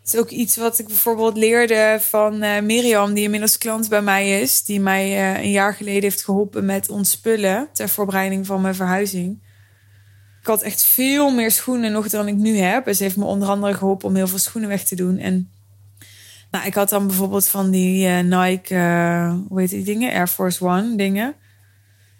het 0.04 0.12
is 0.12 0.20
ook 0.20 0.30
iets 0.30 0.56
wat 0.56 0.78
ik 0.78 0.86
bijvoorbeeld 0.86 1.36
leerde 1.36 1.98
van 2.00 2.42
uh, 2.42 2.60
Mirjam, 2.60 3.14
die 3.14 3.24
inmiddels 3.24 3.58
klant 3.58 3.88
bij 3.88 4.02
mij 4.02 4.40
is. 4.40 4.62
Die 4.62 4.80
mij 4.80 5.10
uh, 5.10 5.42
een 5.42 5.50
jaar 5.50 5.74
geleden 5.74 6.02
heeft 6.02 6.24
geholpen 6.24 6.64
met 6.64 6.88
ontspullen 6.88 7.68
ter 7.72 7.88
voorbereiding 7.88 8.46
van 8.46 8.60
mijn 8.60 8.74
verhuizing. 8.74 9.42
Ik 10.40 10.46
had 10.46 10.62
echt 10.62 10.82
veel 10.82 11.30
meer 11.30 11.50
schoenen 11.50 11.92
nog 11.92 12.08
dan 12.08 12.28
ik 12.28 12.34
nu 12.34 12.56
heb. 12.56 12.86
En 12.86 12.96
ze 12.96 13.02
heeft 13.02 13.16
me 13.16 13.24
onder 13.24 13.48
andere 13.48 13.74
geholpen 13.74 14.08
om 14.08 14.14
heel 14.14 14.26
veel 14.28 14.38
schoenen 14.38 14.70
weg 14.70 14.84
te 14.84 14.94
doen. 14.94 15.18
En 15.18 15.50
nou, 16.50 16.66
ik 16.66 16.74
had 16.74 16.88
dan 16.88 17.06
bijvoorbeeld 17.06 17.48
van 17.48 17.70
die 17.70 18.08
uh, 18.08 18.18
Nike, 18.20 18.74
hoe 19.48 19.60
heet 19.60 19.70
die 19.70 19.84
dingen? 19.84 20.12
Air 20.12 20.28
Force 20.28 20.64
One 20.64 20.96
dingen. 20.96 21.34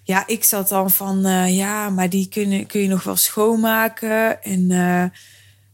Ja, 0.03 0.27
ik 0.27 0.44
zat 0.44 0.68
dan 0.68 0.90
van, 0.90 1.20
ja, 1.53 1.90
maar 1.90 2.09
die 2.09 2.29
kun, 2.29 2.66
kun 2.66 2.81
je 2.81 2.88
nog 2.88 3.03
wel 3.03 3.16
schoonmaken. 3.16 4.42
En 4.42 4.70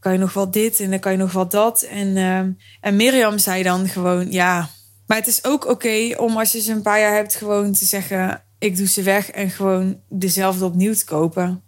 kan 0.01 0.11
je 0.11 0.17
nog 0.17 0.33
wel 0.33 0.51
dit 0.51 0.79
en 0.79 0.89
dan 0.89 0.99
kan 0.99 1.11
je 1.11 1.17
nog 1.17 1.31
wel 1.31 1.47
dat. 1.47 1.81
En, 1.81 2.07
uh, 2.07 2.37
en 2.81 2.95
Mirjam 2.95 3.37
zei 3.37 3.63
dan 3.63 3.87
gewoon, 3.87 4.31
ja, 4.31 4.69
maar 5.07 5.17
het 5.17 5.27
is 5.27 5.43
ook 5.43 5.67
oké 5.67 6.15
om 6.17 6.37
als 6.37 6.51
je 6.51 6.61
ze 6.61 6.71
een 6.71 6.81
paar 6.81 6.99
jaar 6.99 7.15
hebt, 7.15 7.35
gewoon 7.35 7.73
te 7.73 7.85
zeggen, 7.85 8.43
ik 8.59 8.77
doe 8.77 8.87
ze 8.87 9.01
weg 9.01 9.29
en 9.29 9.49
gewoon 9.49 10.01
dezelfde 10.09 10.65
opnieuw 10.65 10.93
te 10.93 11.05
kopen. 11.05 11.63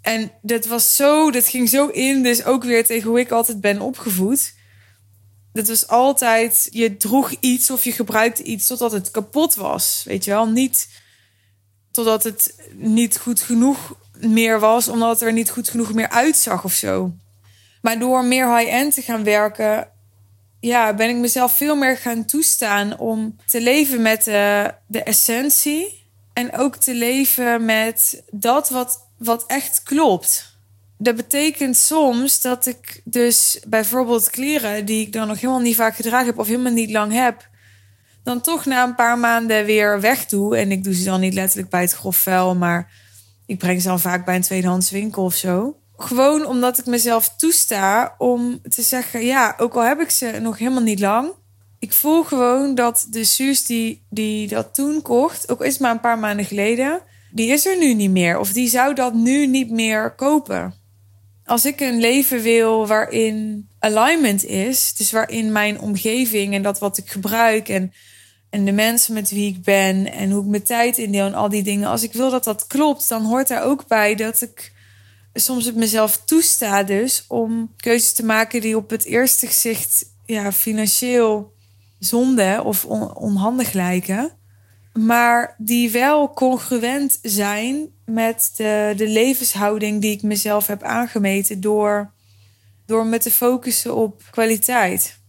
En 0.00 0.32
dat 0.42 0.66
was 0.66 0.96
zo, 0.96 1.30
dat 1.30 1.48
ging 1.48 1.68
zo 1.68 1.86
in, 1.86 2.22
dus 2.22 2.44
ook 2.44 2.64
weer 2.64 2.84
tegen 2.84 3.08
hoe 3.08 3.20
ik 3.20 3.30
altijd 3.30 3.60
ben 3.60 3.80
opgevoed. 3.80 4.54
Dat 5.52 5.68
was 5.68 5.88
altijd, 5.88 6.68
je 6.70 6.96
droeg 6.96 7.30
iets 7.40 7.70
of 7.70 7.84
je 7.84 7.92
gebruikte 7.92 8.42
iets 8.42 8.66
totdat 8.66 8.92
het 8.92 9.10
kapot 9.10 9.54
was. 9.54 10.02
Weet 10.06 10.24
je 10.24 10.30
wel, 10.30 10.48
niet 10.48 10.88
totdat 11.90 12.24
het 12.24 12.54
niet 12.74 13.18
goed 13.18 13.40
genoeg 13.40 13.96
meer 14.20 14.60
was, 14.60 14.88
omdat 14.88 15.20
er 15.20 15.32
niet 15.32 15.50
goed 15.50 15.68
genoeg 15.68 15.92
meer 15.92 16.08
uitzag 16.08 16.64
of 16.64 16.72
zo. 16.72 17.12
Maar 17.82 17.98
door 17.98 18.24
meer 18.24 18.56
high-end 18.56 18.94
te 18.94 19.02
gaan 19.02 19.24
werken, 19.24 19.88
ja, 20.60 20.94
ben 20.94 21.08
ik 21.08 21.16
mezelf 21.16 21.52
veel 21.52 21.76
meer 21.76 21.96
gaan 21.96 22.24
toestaan 22.24 22.98
om 22.98 23.36
te 23.46 23.60
leven 23.60 24.02
met 24.02 24.24
de, 24.24 24.74
de 24.86 25.02
essentie. 25.02 26.06
En 26.32 26.56
ook 26.56 26.76
te 26.76 26.94
leven 26.94 27.64
met 27.64 28.22
dat 28.30 28.70
wat, 28.70 29.06
wat 29.16 29.44
echt 29.46 29.82
klopt. 29.82 30.56
Dat 30.98 31.16
betekent 31.16 31.76
soms 31.76 32.40
dat 32.40 32.66
ik 32.66 33.00
dus 33.04 33.60
bijvoorbeeld 33.68 34.30
kleren 34.30 34.84
die 34.84 35.06
ik 35.06 35.12
dan 35.12 35.28
nog 35.28 35.40
helemaal 35.40 35.60
niet 35.60 35.76
vaak 35.76 35.96
gedragen 35.96 36.26
heb 36.26 36.38
of 36.38 36.46
helemaal 36.46 36.72
niet 36.72 36.90
lang 36.90 37.12
heb, 37.12 37.48
dan 38.24 38.40
toch 38.40 38.64
na 38.64 38.84
een 38.84 38.94
paar 38.94 39.18
maanden 39.18 39.64
weer 39.64 40.00
weg 40.00 40.26
doe. 40.26 40.56
En 40.56 40.72
ik 40.72 40.84
doe 40.84 40.94
ze 40.94 41.04
dan 41.04 41.20
niet 41.20 41.34
letterlijk 41.34 41.70
bij 41.70 41.80
het 41.80 41.92
grof 41.92 42.16
vuil, 42.16 42.54
maar 42.54 42.90
ik 43.48 43.58
breng 43.58 43.82
ze 43.82 43.88
dan 43.88 44.00
vaak 44.00 44.24
bij 44.24 44.34
een 44.34 44.42
tweedehands 44.42 44.90
winkel 44.90 45.24
of 45.24 45.34
zo. 45.34 45.76
Gewoon 45.96 46.46
omdat 46.46 46.78
ik 46.78 46.86
mezelf 46.86 47.36
toesta 47.36 48.14
om 48.18 48.60
te 48.68 48.82
zeggen: 48.82 49.24
ja, 49.24 49.54
ook 49.58 49.74
al 49.74 49.84
heb 49.84 50.00
ik 50.00 50.10
ze 50.10 50.38
nog 50.40 50.58
helemaal 50.58 50.82
niet 50.82 51.00
lang. 51.00 51.32
Ik 51.78 51.92
voel 51.92 52.24
gewoon 52.24 52.74
dat 52.74 53.06
de 53.10 53.24
Suus 53.24 53.64
die, 53.64 54.06
die 54.10 54.48
dat 54.48 54.74
toen 54.74 55.02
kocht, 55.02 55.50
ook 55.50 55.64
is 55.64 55.78
maar 55.78 55.90
een 55.90 56.00
paar 56.00 56.18
maanden 56.18 56.44
geleden, 56.44 57.00
die 57.30 57.50
is 57.50 57.66
er 57.66 57.78
nu 57.78 57.94
niet 57.94 58.10
meer. 58.10 58.38
Of 58.38 58.52
die 58.52 58.68
zou 58.68 58.94
dat 58.94 59.14
nu 59.14 59.46
niet 59.46 59.70
meer 59.70 60.14
kopen. 60.14 60.74
Als 61.44 61.64
ik 61.64 61.80
een 61.80 62.00
leven 62.00 62.42
wil 62.42 62.86
waarin 62.86 63.68
alignment 63.78 64.44
is, 64.44 64.94
dus 64.94 65.12
waarin 65.12 65.52
mijn 65.52 65.80
omgeving 65.80 66.54
en 66.54 66.62
dat 66.62 66.78
wat 66.78 66.98
ik 66.98 67.10
gebruik 67.10 67.68
en, 67.68 67.92
en 68.50 68.64
de 68.64 68.72
mensen 68.72 69.14
met 69.14 69.30
wie 69.30 69.48
ik 69.54 69.62
ben 69.62 70.12
en 70.12 70.30
hoe 70.30 70.42
ik 70.42 70.48
mijn 70.48 70.62
tijd 70.62 70.98
indeel 70.98 71.26
en 71.26 71.34
al 71.34 71.48
die 71.48 71.62
dingen, 71.62 71.88
als 71.88 72.02
ik 72.02 72.12
wil 72.12 72.30
dat 72.30 72.44
dat 72.44 72.66
klopt, 72.66 73.08
dan 73.08 73.24
hoort 73.24 73.48
daar 73.48 73.62
ook 73.62 73.86
bij 73.86 74.14
dat 74.14 74.42
ik 74.42 74.72
soms 75.34 75.64
het 75.64 75.76
mezelf 75.76 76.16
toesta 76.24 76.82
dus 76.82 77.24
om 77.28 77.72
keuzes 77.76 78.12
te 78.12 78.24
maken 78.24 78.60
die 78.60 78.76
op 78.76 78.90
het 78.90 79.04
eerste 79.04 79.46
gezicht 79.46 80.04
ja, 80.24 80.52
financieel 80.52 81.52
zonde 81.98 82.62
of 82.64 82.84
onhandig 83.14 83.72
lijken. 83.72 84.32
Maar 84.92 85.54
die 85.58 85.90
wel 85.90 86.32
congruent 86.32 87.18
zijn 87.22 87.88
met 88.04 88.52
de, 88.56 88.94
de 88.96 89.08
levenshouding 89.08 90.00
die 90.00 90.12
ik 90.12 90.22
mezelf 90.22 90.66
heb 90.66 90.82
aangemeten 90.82 91.60
door, 91.60 92.12
door 92.86 93.06
me 93.06 93.18
te 93.18 93.30
focussen 93.30 93.94
op 93.94 94.22
kwaliteit 94.30 95.20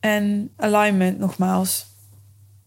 en 0.00 0.52
alignment 0.56 1.18
nogmaals. 1.18 1.95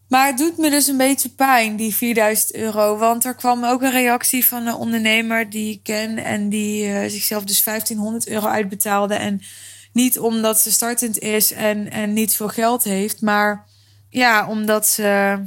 Maar 0.09 0.27
het 0.27 0.37
doet 0.37 0.57
me 0.57 0.69
dus 0.69 0.87
een 0.87 0.97
beetje 0.97 1.29
pijn, 1.29 1.75
die 1.75 1.95
4000 1.95 2.55
euro. 2.55 2.97
Want 2.97 3.25
er 3.25 3.35
kwam 3.35 3.65
ook 3.65 3.81
een 3.81 3.91
reactie 3.91 4.45
van 4.45 4.67
een 4.67 4.73
ondernemer 4.73 5.49
die 5.49 5.73
ik 5.73 5.83
ken. 5.83 6.17
En 6.17 6.49
die 6.49 6.87
uh, 6.87 7.09
zichzelf 7.09 7.43
dus 7.43 7.63
1500 7.63 8.27
euro 8.27 8.47
uitbetaalde. 8.47 9.13
En 9.13 9.41
niet 9.93 10.19
omdat 10.19 10.59
ze 10.59 10.71
startend 10.71 11.19
is 11.19 11.51
en, 11.51 11.91
en 11.91 12.13
niet 12.13 12.35
veel 12.35 12.47
geld 12.47 12.83
heeft. 12.83 13.21
Maar 13.21 13.65
ja, 14.09 14.47
omdat 14.47 14.87
ze 14.87 15.39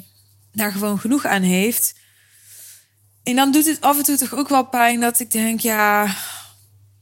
daar 0.52 0.72
gewoon 0.72 0.98
genoeg 0.98 1.24
aan 1.24 1.42
heeft. 1.42 1.94
En 3.22 3.36
dan 3.36 3.52
doet 3.52 3.66
het 3.66 3.80
af 3.80 3.98
en 3.98 4.04
toe 4.04 4.16
toch 4.16 4.34
ook 4.34 4.48
wel 4.48 4.66
pijn 4.66 5.00
dat 5.00 5.20
ik 5.20 5.30
denk, 5.30 5.60
ja, 5.60 6.14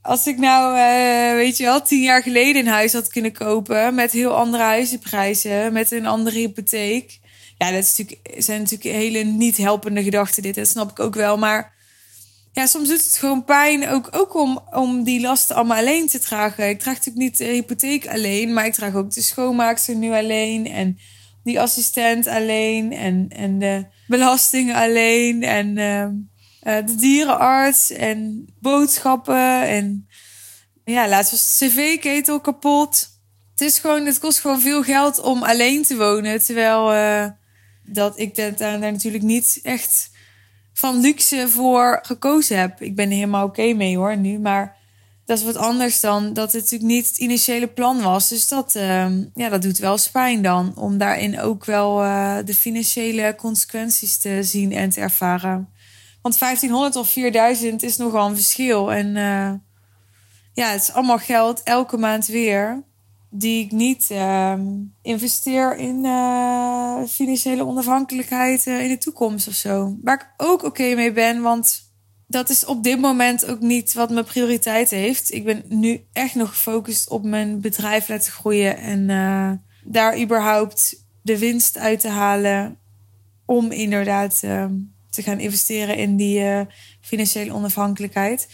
als 0.02 0.26
ik 0.26 0.38
nou, 0.38 0.76
uh, 0.76 1.34
weet 1.34 1.56
je 1.56 1.64
wel, 1.64 1.82
tien 1.82 2.02
jaar 2.02 2.22
geleden 2.22 2.66
een 2.66 2.72
huis 2.72 2.92
had 2.92 3.08
kunnen 3.08 3.32
kopen 3.32 3.94
met 3.94 4.12
heel 4.12 4.36
andere 4.36 4.62
huizenprijzen, 4.62 5.72
met 5.72 5.90
een 5.90 6.06
andere 6.06 6.38
hypotheek. 6.38 7.19
Ja, 7.60 7.70
dat 7.70 7.82
is 7.82 7.96
natuurlijk, 7.96 8.42
zijn 8.42 8.62
natuurlijk 8.62 8.96
hele 8.96 9.22
niet 9.22 9.56
helpende 9.56 10.02
gedachten 10.02 10.42
dit, 10.42 10.54
dat 10.54 10.68
snap 10.68 10.90
ik 10.90 11.00
ook 11.00 11.14
wel. 11.14 11.38
Maar 11.38 11.72
ja, 12.52 12.66
soms 12.66 12.88
doet 12.88 13.04
het 13.04 13.16
gewoon 13.16 13.44
pijn 13.44 13.88
ook, 13.88 14.08
ook 14.10 14.34
om, 14.34 14.60
om 14.70 15.04
die 15.04 15.20
lasten 15.20 15.56
allemaal 15.56 15.78
alleen 15.78 16.06
te 16.06 16.18
dragen. 16.18 16.68
Ik 16.68 16.80
draag 16.80 16.94
natuurlijk 16.94 17.24
niet 17.24 17.38
de 17.38 17.44
hypotheek 17.44 18.08
alleen, 18.08 18.52
maar 18.52 18.66
ik 18.66 18.72
draag 18.72 18.94
ook 18.94 19.10
de 19.10 19.22
schoonmaakster 19.22 19.94
nu 19.94 20.12
alleen 20.12 20.66
en 20.66 20.98
die 21.42 21.60
assistent 21.60 22.26
alleen 22.26 22.92
en, 22.92 23.28
en 23.28 23.58
de 23.58 23.86
belastingen 24.06 24.74
alleen 24.74 25.42
en 25.42 25.68
uh, 25.68 26.86
de 26.86 26.94
dierenarts 26.94 27.90
en 27.90 28.48
boodschappen 28.60 29.68
en 29.68 30.08
ja, 30.84 31.08
laatst 31.08 31.30
was 31.30 31.58
de 31.58 31.66
cv-ketel 31.66 32.40
kapot. 32.40 33.08
Het 33.50 33.60
is 33.60 33.78
gewoon, 33.78 34.06
het 34.06 34.18
kost 34.18 34.40
gewoon 34.40 34.60
veel 34.60 34.82
geld 34.82 35.20
om 35.20 35.42
alleen 35.42 35.82
te 35.82 35.96
wonen, 35.96 36.44
terwijl 36.44 36.94
uh, 36.94 37.26
dat 37.92 38.18
ik 38.18 38.34
daar, 38.34 38.56
daar 38.56 38.78
natuurlijk 38.78 39.24
niet 39.24 39.60
echt 39.62 40.10
van 40.72 41.00
luxe 41.00 41.48
voor 41.48 41.98
gekozen 42.02 42.58
heb. 42.58 42.82
Ik 42.82 42.94
ben 42.94 43.08
er 43.08 43.14
helemaal 43.14 43.46
oké 43.46 43.72
mee 43.72 43.96
hoor 43.96 44.16
nu, 44.16 44.38
maar 44.38 44.78
dat 45.30 45.38
is 45.38 45.44
wat 45.44 45.56
anders 45.56 46.00
dan 46.00 46.32
dat 46.32 46.52
het 46.52 46.62
natuurlijk 46.62 46.90
niet 46.90 47.06
het 47.06 47.18
initiële 47.18 47.66
plan 47.66 48.02
was. 48.02 48.28
Dus 48.28 48.48
dat, 48.48 48.74
uh, 48.74 49.06
ja, 49.34 49.48
dat 49.48 49.62
doet 49.62 49.78
wel 49.78 49.98
spijn 49.98 50.42
dan. 50.42 50.72
Om 50.76 50.98
daarin 50.98 51.40
ook 51.40 51.64
wel 51.64 52.04
uh, 52.04 52.36
de 52.44 52.54
financiële 52.54 53.34
consequenties 53.38 54.16
te 54.16 54.42
zien 54.42 54.72
en 54.72 54.90
te 54.90 55.00
ervaren. 55.00 55.68
Want 56.22 56.38
1500 56.38 56.96
of 56.96 57.10
4000 57.10 57.82
is 57.82 57.96
nogal 57.96 58.28
een 58.28 58.34
verschil. 58.34 58.92
En 58.92 59.06
uh, 59.06 59.52
ja, 60.52 60.70
het 60.70 60.82
is 60.82 60.92
allemaal 60.92 61.18
geld 61.18 61.62
elke 61.62 61.96
maand 61.96 62.26
weer. 62.26 62.82
Die 63.32 63.64
ik 63.64 63.72
niet 63.72 64.08
uh, 64.12 64.54
investeer 65.02 65.76
in 65.76 66.04
uh, 66.04 67.04
financiële 67.08 67.66
onafhankelijkheid 67.66 68.66
in 68.66 68.88
de 68.88 68.98
toekomst 68.98 69.48
of 69.48 69.54
zo. 69.54 69.96
Waar 70.02 70.14
ik 70.14 70.46
ook 70.46 70.62
oké 70.62 70.94
mee 70.94 71.12
ben, 71.12 71.42
want 71.42 71.92
dat 72.26 72.48
is 72.48 72.64
op 72.64 72.82
dit 72.82 73.00
moment 73.00 73.46
ook 73.46 73.60
niet 73.60 73.92
wat 73.92 74.10
mijn 74.10 74.24
prioriteit 74.24 74.90
heeft. 74.90 75.32
Ik 75.32 75.44
ben 75.44 75.62
nu 75.68 76.04
echt 76.12 76.34
nog 76.34 76.48
gefocust 76.48 77.08
op 77.08 77.24
mijn 77.24 77.60
bedrijf 77.60 78.08
laten 78.08 78.32
groeien 78.32 78.78
en 78.78 79.08
uh, 79.08 79.52
daar 79.84 80.20
überhaupt 80.20 81.04
de 81.22 81.38
winst 81.38 81.78
uit 81.78 82.00
te 82.00 82.08
halen. 82.08 82.78
Om 83.44 83.70
inderdaad 83.70 84.40
uh, 84.44 84.64
te 85.10 85.22
gaan 85.22 85.38
investeren 85.38 85.96
in 85.96 86.16
die 86.16 86.66
financiële 87.00 87.54
onafhankelijkheid. 87.54 88.48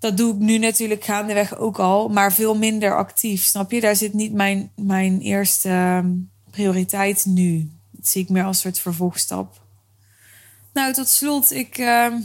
Dat 0.00 0.16
doe 0.16 0.34
ik 0.34 0.38
nu 0.38 0.58
natuurlijk 0.58 1.04
gaandeweg 1.04 1.58
ook 1.58 1.78
al, 1.78 2.08
maar 2.08 2.32
veel 2.32 2.56
minder 2.56 2.96
actief. 2.96 3.42
Snap 3.42 3.70
je? 3.70 3.80
Daar 3.80 3.96
zit 3.96 4.12
niet 4.12 4.32
mijn, 4.32 4.72
mijn 4.76 5.20
eerste 5.20 5.68
ehm, 5.68 6.10
prioriteit 6.50 7.24
nu. 7.26 7.70
Dat 7.90 8.08
zie 8.08 8.22
ik 8.22 8.28
meer 8.28 8.44
als 8.44 8.56
een 8.56 8.62
soort 8.62 8.78
vervolgstap. 8.78 9.60
Nou, 10.72 10.92
tot 10.92 11.08
slot, 11.08 11.52
ik 11.52 11.78
ehm, 11.78 12.16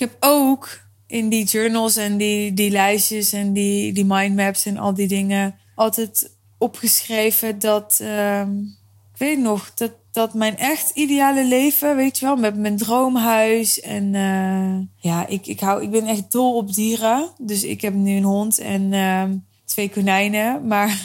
ik 0.00 0.08
heb 0.08 0.16
ook 0.20 0.80
in 1.06 1.28
die 1.28 1.44
journals 1.44 1.96
en 1.96 2.16
die, 2.16 2.54
die 2.54 2.70
lijstjes 2.70 3.32
en 3.32 3.52
die, 3.52 3.92
die 3.92 4.04
mindmaps 4.04 4.66
en 4.66 4.76
al 4.76 4.94
die 4.94 5.08
dingen 5.08 5.58
altijd 5.74 6.30
opgeschreven 6.58 7.58
dat, 7.58 8.00
um, 8.02 8.76
ik 9.12 9.18
weet 9.18 9.38
nog, 9.38 9.74
dat, 9.74 9.92
dat 10.10 10.34
mijn 10.34 10.56
echt 10.56 10.90
ideale 10.90 11.44
leven, 11.44 11.96
weet 11.96 12.18
je 12.18 12.26
wel, 12.26 12.36
met 12.36 12.56
mijn 12.56 12.76
droomhuis 12.76 13.80
en 13.80 14.14
uh, 14.14 14.86
ja, 14.96 15.26
ik, 15.26 15.46
ik, 15.46 15.60
hou, 15.60 15.82
ik 15.82 15.90
ben 15.90 16.06
echt 16.06 16.32
dol 16.32 16.56
op 16.56 16.74
dieren. 16.74 17.28
Dus 17.38 17.62
ik 17.62 17.80
heb 17.80 17.94
nu 17.94 18.16
een 18.16 18.22
hond 18.22 18.58
en 18.58 18.92
uh, 18.92 19.24
twee 19.64 19.90
konijnen, 19.90 20.66
maar 20.66 21.00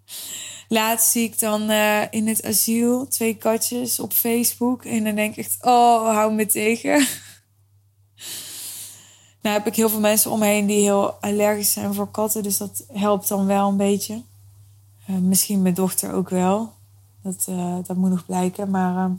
laatst 0.68 1.10
zie 1.10 1.24
ik 1.24 1.38
dan 1.38 1.70
uh, 1.70 2.02
in 2.10 2.28
het 2.28 2.44
asiel 2.44 3.08
twee 3.08 3.36
katjes 3.36 4.00
op 4.00 4.12
Facebook 4.12 4.84
en 4.84 5.04
dan 5.04 5.14
denk 5.14 5.36
ik 5.36 5.44
echt, 5.44 5.56
oh, 5.60 6.14
hou 6.14 6.32
me 6.32 6.46
tegen. 6.46 7.06
Nou 9.42 9.56
heb 9.56 9.66
ik 9.66 9.76
heel 9.76 9.88
veel 9.88 10.00
mensen 10.00 10.30
om 10.30 10.38
me 10.38 10.46
heen 10.46 10.66
die 10.66 10.82
heel 10.82 11.10
allergisch 11.10 11.72
zijn 11.72 11.94
voor 11.94 12.10
katten. 12.10 12.42
Dus 12.42 12.56
dat 12.56 12.84
helpt 12.92 13.28
dan 13.28 13.46
wel 13.46 13.68
een 13.68 13.76
beetje. 13.76 14.22
Uh, 15.10 15.16
misschien 15.16 15.62
mijn 15.62 15.74
dochter 15.74 16.12
ook 16.12 16.28
wel. 16.28 16.72
Dat, 17.22 17.46
uh, 17.48 17.76
dat 17.86 17.96
moet 17.96 18.10
nog 18.10 18.26
blijken. 18.26 18.70
Maar, 18.70 18.94
uh, 18.94 19.14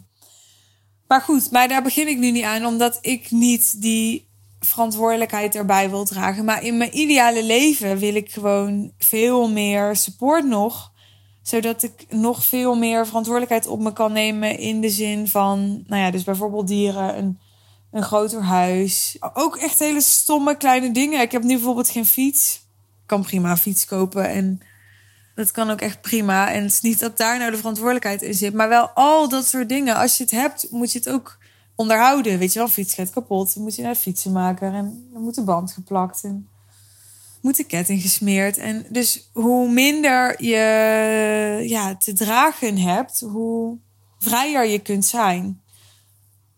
maar 1.07 1.21
goed, 1.21 1.51
maar 1.51 1.67
daar 1.67 1.83
begin 1.83 2.07
ik 2.07 2.17
nu 2.17 2.31
niet 2.31 2.43
aan. 2.43 2.65
Omdat 2.65 2.97
ik 3.01 3.31
niet 3.31 3.81
die 3.81 4.27
verantwoordelijkheid 4.59 5.55
erbij 5.55 5.89
wil 5.89 6.05
dragen. 6.05 6.45
Maar 6.45 6.63
in 6.63 6.77
mijn 6.77 6.97
ideale 6.97 7.43
leven 7.43 7.97
wil 7.97 8.15
ik 8.15 8.31
gewoon 8.31 8.91
veel 8.97 9.49
meer 9.49 9.95
support 9.95 10.45
nog. 10.45 10.91
Zodat 11.41 11.83
ik 11.83 12.05
nog 12.09 12.43
veel 12.43 12.75
meer 12.75 13.07
verantwoordelijkheid 13.07 13.67
op 13.67 13.79
me 13.79 13.93
kan 13.93 14.11
nemen. 14.11 14.59
In 14.59 14.81
de 14.81 14.89
zin 14.89 15.27
van, 15.27 15.83
nou 15.87 16.01
ja, 16.01 16.11
dus 16.11 16.23
bijvoorbeeld 16.23 16.67
dieren. 16.67 17.17
Een 17.17 17.39
een 17.93 18.03
groter 18.03 18.43
huis. 18.43 19.17
Ook 19.33 19.55
echt 19.55 19.79
hele 19.79 20.01
stomme 20.01 20.57
kleine 20.57 20.91
dingen. 20.91 21.21
Ik 21.21 21.31
heb 21.31 21.43
nu 21.43 21.53
bijvoorbeeld 21.53 21.89
geen 21.89 22.05
fiets. 22.05 22.55
Ik 23.01 23.07
kan 23.09 23.21
prima 23.21 23.51
een 23.51 23.57
fiets 23.57 23.85
kopen 23.85 24.29
en 24.29 24.61
dat 25.35 25.51
kan 25.51 25.69
ook 25.69 25.81
echt 25.81 26.01
prima. 26.01 26.51
En 26.51 26.63
het 26.63 26.71
is 26.71 26.81
niet 26.81 26.99
dat 26.99 27.17
daar 27.17 27.37
nou 27.37 27.51
de 27.51 27.57
verantwoordelijkheid 27.57 28.21
in 28.21 28.33
zit, 28.33 28.53
maar 28.53 28.69
wel 28.69 28.87
al 28.89 29.29
dat 29.29 29.45
soort 29.45 29.69
dingen. 29.69 29.95
Als 29.95 30.17
je 30.17 30.23
het 30.23 30.31
hebt, 30.31 30.67
moet 30.71 30.91
je 30.91 30.97
het 30.97 31.09
ook 31.09 31.37
onderhouden. 31.75 32.39
Weet 32.39 32.53
je 32.53 32.59
wel, 32.59 32.67
fiets 32.67 32.93
gaat 32.93 33.09
kapot. 33.09 33.53
Dan 33.53 33.63
moet 33.63 33.75
je 33.75 33.81
naar 33.81 33.93
de 33.93 33.99
fietsenmaker 33.99 34.73
en 34.73 35.09
dan 35.13 35.21
moet 35.21 35.35
de 35.35 35.43
band 35.43 35.71
geplakt 35.71 36.23
en 36.23 36.47
moet 37.41 37.57
de 37.57 37.63
ketting 37.63 38.01
gesmeerd. 38.01 38.57
En 38.57 38.85
dus 38.89 39.29
hoe 39.33 39.69
minder 39.69 40.43
je 40.43 41.63
ja, 41.67 41.95
te 41.95 42.13
dragen 42.13 42.77
hebt, 42.77 43.19
hoe 43.19 43.77
vrijer 44.19 44.65
je 44.65 44.79
kunt 44.79 45.05
zijn. 45.05 45.61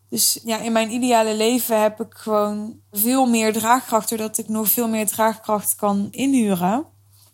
Dus 0.08 0.40
ja, 0.44 0.58
in 0.58 0.72
mijn 0.72 0.90
ideale 0.90 1.34
leven 1.34 1.82
heb 1.82 2.00
ik 2.00 2.14
gewoon 2.14 2.80
veel 2.90 3.26
meer 3.26 3.52
draagkracht, 3.52 4.08
doordat 4.08 4.38
ik 4.38 4.48
nog 4.48 4.68
veel 4.68 4.88
meer 4.88 5.06
draagkracht 5.06 5.74
kan 5.74 6.08
inhuren. 6.10 6.86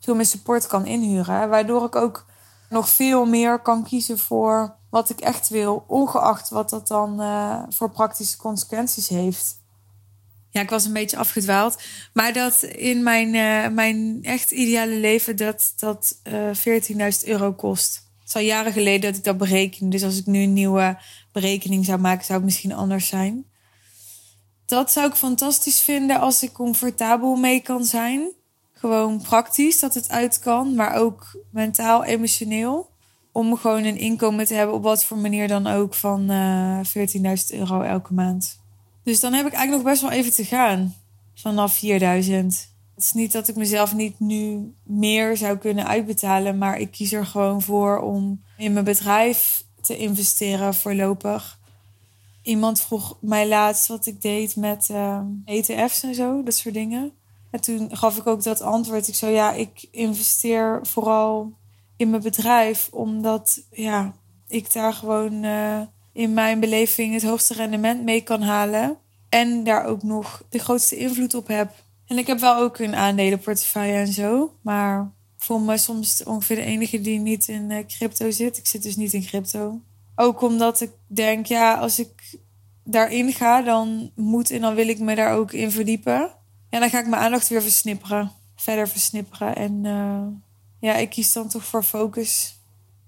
Veel 0.02 0.24
support 0.24 0.66
kan 0.66 0.86
inhuren. 0.86 1.48
Waardoor 1.48 1.84
ik 1.84 1.96
ook 1.96 2.26
nog 2.68 2.88
veel 2.88 3.24
meer 3.24 3.58
kan 3.58 3.84
kiezen 3.84 4.18
voor 4.18 4.74
wat 4.90 5.10
ik 5.10 5.20
echt 5.20 5.48
wil, 5.48 5.84
ongeacht 5.86 6.48
wat 6.48 6.70
dat 6.70 6.88
dan 6.88 7.20
uh, 7.20 7.62
voor 7.68 7.90
praktische 7.90 8.36
consequenties 8.36 9.08
heeft. 9.08 9.60
Ja, 10.50 10.60
ik 10.60 10.70
was 10.70 10.84
een 10.84 10.92
beetje 10.92 11.16
afgedwaald. 11.16 11.82
Maar 12.12 12.32
dat 12.32 12.62
in 12.62 13.02
mijn, 13.02 13.34
uh, 13.34 13.68
mijn 13.74 14.18
echt 14.22 14.50
ideale 14.50 14.94
leven 14.94 15.36
dat 15.36 15.72
dat 15.76 16.20
uh, 16.24 16.66
eh, 16.66 17.16
14.000 17.22 17.28
euro 17.28 17.52
kost. 17.52 17.94
Het 18.18 18.28
is 18.28 18.34
al 18.34 18.40
jaren 18.40 18.72
geleden 18.72 19.00
dat 19.00 19.16
ik 19.16 19.24
dat 19.24 19.38
bereken. 19.38 19.90
Dus 19.90 20.02
als 20.02 20.18
ik 20.18 20.26
nu 20.26 20.42
een 20.42 20.52
nieuwe 20.52 20.98
berekening 21.32 21.84
zou 21.84 21.98
maken, 21.98 22.24
zou 22.24 22.38
het 22.38 22.46
misschien 22.46 22.72
anders 22.72 23.06
zijn. 23.08 23.46
Dat 24.66 24.92
zou 24.92 25.08
ik 25.08 25.14
fantastisch 25.14 25.80
vinden 25.80 26.20
als 26.20 26.42
ik 26.42 26.52
comfortabel 26.52 27.36
mee 27.36 27.60
kan 27.60 27.84
zijn. 27.84 28.32
Gewoon 28.82 29.22
praktisch 29.22 29.80
dat 29.80 29.94
het 29.94 30.10
uit 30.10 30.38
kan, 30.38 30.74
maar 30.74 30.94
ook 30.94 31.36
mentaal, 31.50 32.04
emotioneel. 32.04 32.90
Om 33.32 33.56
gewoon 33.56 33.84
een 33.84 33.98
inkomen 33.98 34.46
te 34.46 34.54
hebben 34.54 34.74
op 34.74 34.82
wat 34.82 35.04
voor 35.04 35.16
manier 35.16 35.48
dan 35.48 35.66
ook 35.66 35.94
van 35.94 36.30
uh, 36.30 36.78
14.000 36.78 37.58
euro 37.58 37.80
elke 37.80 38.12
maand. 38.12 38.60
Dus 39.04 39.20
dan 39.20 39.32
heb 39.32 39.46
ik 39.46 39.52
eigenlijk 39.52 39.82
nog 39.82 39.92
best 39.92 40.02
wel 40.02 40.18
even 40.18 40.32
te 40.32 40.44
gaan 40.44 40.94
vanaf 41.34 41.72
4000. 41.72 42.68
Het 42.94 43.04
is 43.04 43.12
niet 43.12 43.32
dat 43.32 43.48
ik 43.48 43.56
mezelf 43.56 43.94
niet 43.94 44.20
nu 44.20 44.74
meer 44.82 45.36
zou 45.36 45.56
kunnen 45.56 45.86
uitbetalen, 45.86 46.58
maar 46.58 46.78
ik 46.78 46.90
kies 46.90 47.12
er 47.12 47.26
gewoon 47.26 47.62
voor 47.62 47.98
om 48.00 48.42
in 48.56 48.72
mijn 48.72 48.84
bedrijf 48.84 49.64
te 49.80 49.96
investeren 49.96 50.74
voorlopig. 50.74 51.58
Iemand 52.42 52.80
vroeg 52.80 53.16
mij 53.20 53.48
laatst 53.48 53.86
wat 53.86 54.06
ik 54.06 54.22
deed 54.22 54.56
met 54.56 54.88
uh, 54.90 54.96
ehm, 54.96 55.26
ETF's 55.44 56.02
en 56.02 56.14
zo, 56.14 56.42
dat 56.42 56.54
soort 56.54 56.74
dingen. 56.74 57.12
En 57.52 57.60
toen 57.60 57.96
gaf 57.96 58.16
ik 58.16 58.26
ook 58.26 58.42
dat 58.42 58.60
antwoord. 58.60 59.08
Ik 59.08 59.14
zei 59.14 59.32
ja, 59.32 59.52
ik 59.52 59.88
investeer 59.90 60.78
vooral 60.82 61.52
in 61.96 62.10
mijn 62.10 62.22
bedrijf, 62.22 62.88
omdat 62.90 63.62
ja, 63.70 64.14
ik 64.48 64.72
daar 64.72 64.92
gewoon 64.92 65.44
uh, 65.44 65.80
in 66.12 66.32
mijn 66.32 66.60
beleving 66.60 67.14
het 67.14 67.22
hoogste 67.22 67.54
rendement 67.54 68.02
mee 68.02 68.20
kan 68.20 68.42
halen. 68.42 68.98
En 69.28 69.64
daar 69.64 69.84
ook 69.84 70.02
nog 70.02 70.42
de 70.48 70.58
grootste 70.58 70.96
invloed 70.96 71.34
op 71.34 71.46
heb. 71.46 71.72
En 72.06 72.18
ik 72.18 72.26
heb 72.26 72.38
wel 72.38 72.56
ook 72.56 72.78
een 72.78 72.94
aandelenportefeuille 72.94 73.98
en 73.98 74.12
zo. 74.12 74.54
Maar 74.62 75.12
voel 75.38 75.58
me 75.58 75.78
soms 75.78 76.24
ongeveer 76.24 76.56
de 76.56 76.62
enige 76.62 77.00
die 77.00 77.18
niet 77.18 77.48
in 77.48 77.70
uh, 77.70 77.86
crypto 77.86 78.30
zit. 78.30 78.58
Ik 78.58 78.66
zit 78.66 78.82
dus 78.82 78.96
niet 78.96 79.12
in 79.12 79.24
crypto. 79.24 79.80
Ook 80.16 80.42
omdat 80.42 80.80
ik 80.80 80.90
denk, 81.06 81.46
ja, 81.46 81.74
als 81.74 81.98
ik 81.98 82.38
daarin 82.84 83.32
ga, 83.32 83.62
dan 83.62 84.10
moet 84.14 84.50
en 84.50 84.60
dan 84.60 84.74
wil 84.74 84.88
ik 84.88 84.98
me 84.98 85.14
daar 85.14 85.34
ook 85.34 85.52
in 85.52 85.70
verdiepen. 85.70 86.30
Ja, 86.72 86.78
dan 86.78 86.90
ga 86.90 86.98
ik 86.98 87.06
mijn 87.06 87.22
aandacht 87.22 87.48
weer 87.48 87.62
versnipperen. 87.62 88.32
Verder 88.56 88.88
versnipperen. 88.88 89.56
En 89.56 89.84
uh, 89.84 90.26
ja, 90.80 90.94
ik 90.94 91.10
kies 91.10 91.32
dan 91.32 91.48
toch 91.48 91.64
voor 91.64 91.82
focus. 91.82 92.58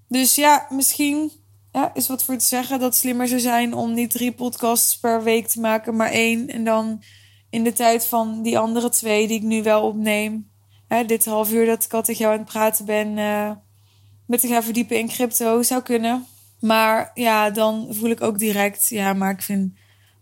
Dus 0.08 0.34
ja, 0.34 0.66
misschien 0.70 1.32
ja, 1.72 1.90
is 1.94 2.08
wat 2.08 2.24
voor 2.24 2.36
te 2.36 2.44
zeggen 2.44 2.78
dat 2.78 2.88
het 2.88 2.96
slimmer 3.00 3.28
zou 3.28 3.40
zijn 3.40 3.74
om 3.74 3.94
niet 3.94 4.10
drie 4.10 4.32
podcasts 4.32 4.98
per 4.98 5.22
week 5.22 5.48
te 5.48 5.60
maken, 5.60 5.96
maar 5.96 6.10
één. 6.10 6.48
En 6.48 6.64
dan 6.64 7.02
in 7.50 7.64
de 7.64 7.72
tijd 7.72 8.06
van 8.06 8.42
die 8.42 8.58
andere 8.58 8.88
twee 8.88 9.26
die 9.26 9.36
ik 9.36 9.42
nu 9.42 9.62
wel 9.62 9.82
opneem. 9.82 10.50
Hè, 10.88 11.04
dit 11.04 11.24
half 11.24 11.52
uur 11.52 11.66
dat 11.66 11.84
ik 11.84 11.92
al 11.92 12.02
tegen 12.02 12.20
jou 12.20 12.32
aan 12.32 12.40
het 12.40 12.48
praten 12.48 12.84
ben. 12.84 13.16
Uh, 13.16 13.50
met 14.26 14.40
te 14.40 14.48
gaan 14.48 14.62
verdiepen 14.62 14.98
in 14.98 15.08
crypto 15.08 15.62
zou 15.62 15.82
kunnen. 15.82 16.26
Maar 16.60 17.10
ja, 17.14 17.50
dan 17.50 17.88
voel 17.90 18.10
ik 18.10 18.20
ook 18.20 18.38
direct, 18.38 18.88
ja, 18.88 19.12
maar 19.12 19.30
ik 19.30 19.42
vind 19.42 19.72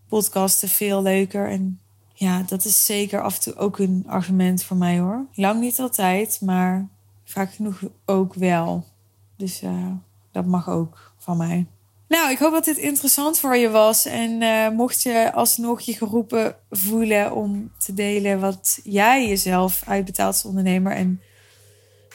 podcasten 0.09 0.69
veel 0.69 1.03
leuker. 1.03 1.51
En 1.51 1.82
ja, 2.23 2.43
dat 2.47 2.65
is 2.65 2.85
zeker 2.85 3.23
af 3.23 3.35
en 3.35 3.41
toe 3.41 3.57
ook 3.57 3.79
een 3.79 4.05
argument 4.07 4.65
voor 4.65 4.77
mij 4.77 4.99
hoor. 4.99 5.27
Lang 5.35 5.61
niet 5.61 5.81
altijd, 5.81 6.41
maar 6.41 6.89
vaak 7.25 7.55
genoeg 7.55 7.83
ook 8.05 8.35
wel. 8.35 8.85
Dus 9.37 9.63
uh, 9.63 9.87
dat 10.33 10.47
mag 10.47 10.69
ook 10.69 11.15
van 11.19 11.37
mij. 11.37 11.67
Nou, 12.09 12.31
ik 12.31 12.39
hoop 12.39 12.53
dat 12.53 12.65
dit 12.65 12.77
interessant 12.77 13.39
voor 13.39 13.57
je 13.57 13.71
was. 13.71 14.07
En 14.07 14.43
uh, 14.43 14.69
mocht 14.69 15.03
je 15.03 15.33
alsnog 15.33 15.81
je 15.81 15.93
geroepen 15.97 16.57
voelen 16.71 17.33
om 17.33 17.71
te 17.79 17.95
delen 17.95 18.41
wat 18.41 18.81
jij 18.85 19.29
jezelf 19.29 19.83
uitbetaalt 19.87 20.35
als 20.35 20.45
ondernemer. 20.45 20.93
En 20.93 21.21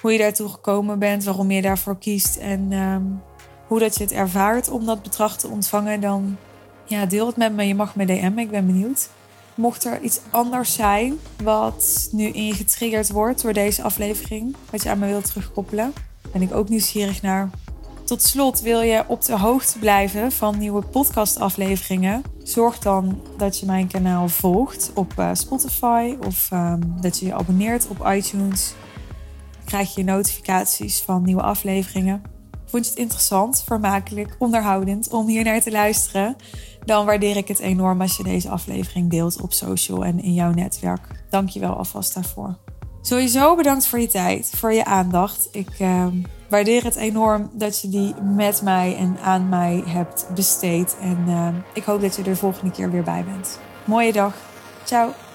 hoe 0.01 0.11
je 0.11 0.17
daartoe 0.17 0.49
gekomen 0.49 0.99
bent, 0.99 1.23
waarom 1.23 1.51
je 1.51 1.61
daarvoor 1.61 1.97
kiest. 1.97 2.35
En 2.35 2.71
um, 2.71 3.21
hoe 3.67 3.79
dat 3.79 3.97
je 3.97 4.03
het 4.03 4.13
ervaart 4.13 4.69
om 4.69 4.85
dat 4.85 5.03
bedrag 5.03 5.37
te 5.37 5.47
ontvangen. 5.47 6.01
Dan 6.01 6.37
ja, 6.85 7.05
deel 7.05 7.27
het 7.27 7.37
met 7.37 7.53
me. 7.53 7.63
Je 7.63 7.75
mag 7.75 7.95
me 7.95 8.05
DM. 8.05 8.37
Ik 8.37 8.49
ben 8.49 8.65
benieuwd. 8.65 9.09
Mocht 9.57 9.85
er 9.85 10.01
iets 10.01 10.19
anders 10.29 10.73
zijn 10.73 11.19
wat 11.43 12.09
nu 12.11 12.25
in 12.27 12.45
je 12.45 12.53
getriggerd 12.53 13.11
wordt 13.11 13.41
door 13.41 13.53
deze 13.53 13.83
aflevering, 13.83 14.55
wat 14.71 14.83
je 14.83 14.89
aan 14.89 14.99
me 14.99 15.07
wilt 15.07 15.25
terugkoppelen, 15.25 15.93
ben 16.31 16.41
ik 16.41 16.53
ook 16.53 16.69
nieuwsgierig 16.69 17.21
naar. 17.21 17.49
Tot 18.03 18.21
slot 18.21 18.61
wil 18.61 18.81
je 18.81 19.03
op 19.07 19.21
de 19.21 19.37
hoogte 19.37 19.79
blijven 19.79 20.31
van 20.31 20.57
nieuwe 20.57 20.81
podcastafleveringen. 20.81 22.23
Zorg 22.43 22.79
dan 22.79 23.21
dat 23.37 23.59
je 23.59 23.65
mijn 23.65 23.87
kanaal 23.87 24.29
volgt 24.29 24.91
op 24.93 25.13
uh, 25.19 25.29
Spotify 25.33 26.15
of 26.25 26.49
um, 26.53 26.95
dat 27.01 27.19
je 27.19 27.25
je 27.25 27.33
abonneert 27.33 27.87
op 27.87 28.07
iTunes. 28.07 28.73
Dan 29.51 29.65
krijg 29.65 29.95
je 29.95 30.03
notificaties 30.03 31.01
van 31.01 31.23
nieuwe 31.23 31.41
afleveringen. 31.41 32.36
Vond 32.69 32.85
je 32.85 32.91
het 32.91 32.99
interessant, 32.99 33.63
vermakelijk, 33.65 34.35
onderhoudend 34.39 35.09
om 35.09 35.27
hier 35.27 35.43
naar 35.43 35.61
te 35.61 35.71
luisteren? 35.71 36.35
Dan 36.85 37.05
waardeer 37.05 37.37
ik 37.37 37.47
het 37.47 37.59
enorm 37.59 38.01
als 38.01 38.17
je 38.17 38.23
deze 38.23 38.49
aflevering 38.49 39.09
deelt 39.09 39.41
op 39.41 39.53
social 39.53 40.05
en 40.05 40.21
in 40.21 40.33
jouw 40.33 40.51
netwerk. 40.51 41.23
Dank 41.29 41.49
je 41.49 41.59
wel 41.59 41.75
alvast 41.77 42.13
daarvoor. 42.13 42.55
Sowieso 43.01 43.55
bedankt 43.55 43.87
voor 43.87 43.99
je 43.99 44.07
tijd, 44.07 44.51
voor 44.55 44.73
je 44.73 44.85
aandacht. 44.85 45.47
Ik 45.51 45.79
uh, 45.79 46.05
waardeer 46.49 46.83
het 46.83 46.95
enorm 46.95 47.49
dat 47.53 47.81
je 47.81 47.89
die 47.89 48.15
met 48.21 48.61
mij 48.61 48.95
en 48.95 49.17
aan 49.23 49.49
mij 49.49 49.83
hebt 49.85 50.27
besteed. 50.35 50.97
En 51.01 51.23
uh, 51.27 51.47
ik 51.73 51.83
hoop 51.83 52.01
dat 52.01 52.15
je 52.15 52.21
er 52.21 52.29
de 52.29 52.35
volgende 52.35 52.71
keer 52.71 52.91
weer 52.91 53.03
bij 53.03 53.23
bent. 53.23 53.59
Mooie 53.85 54.11
dag. 54.11 54.33
Ciao. 54.83 55.26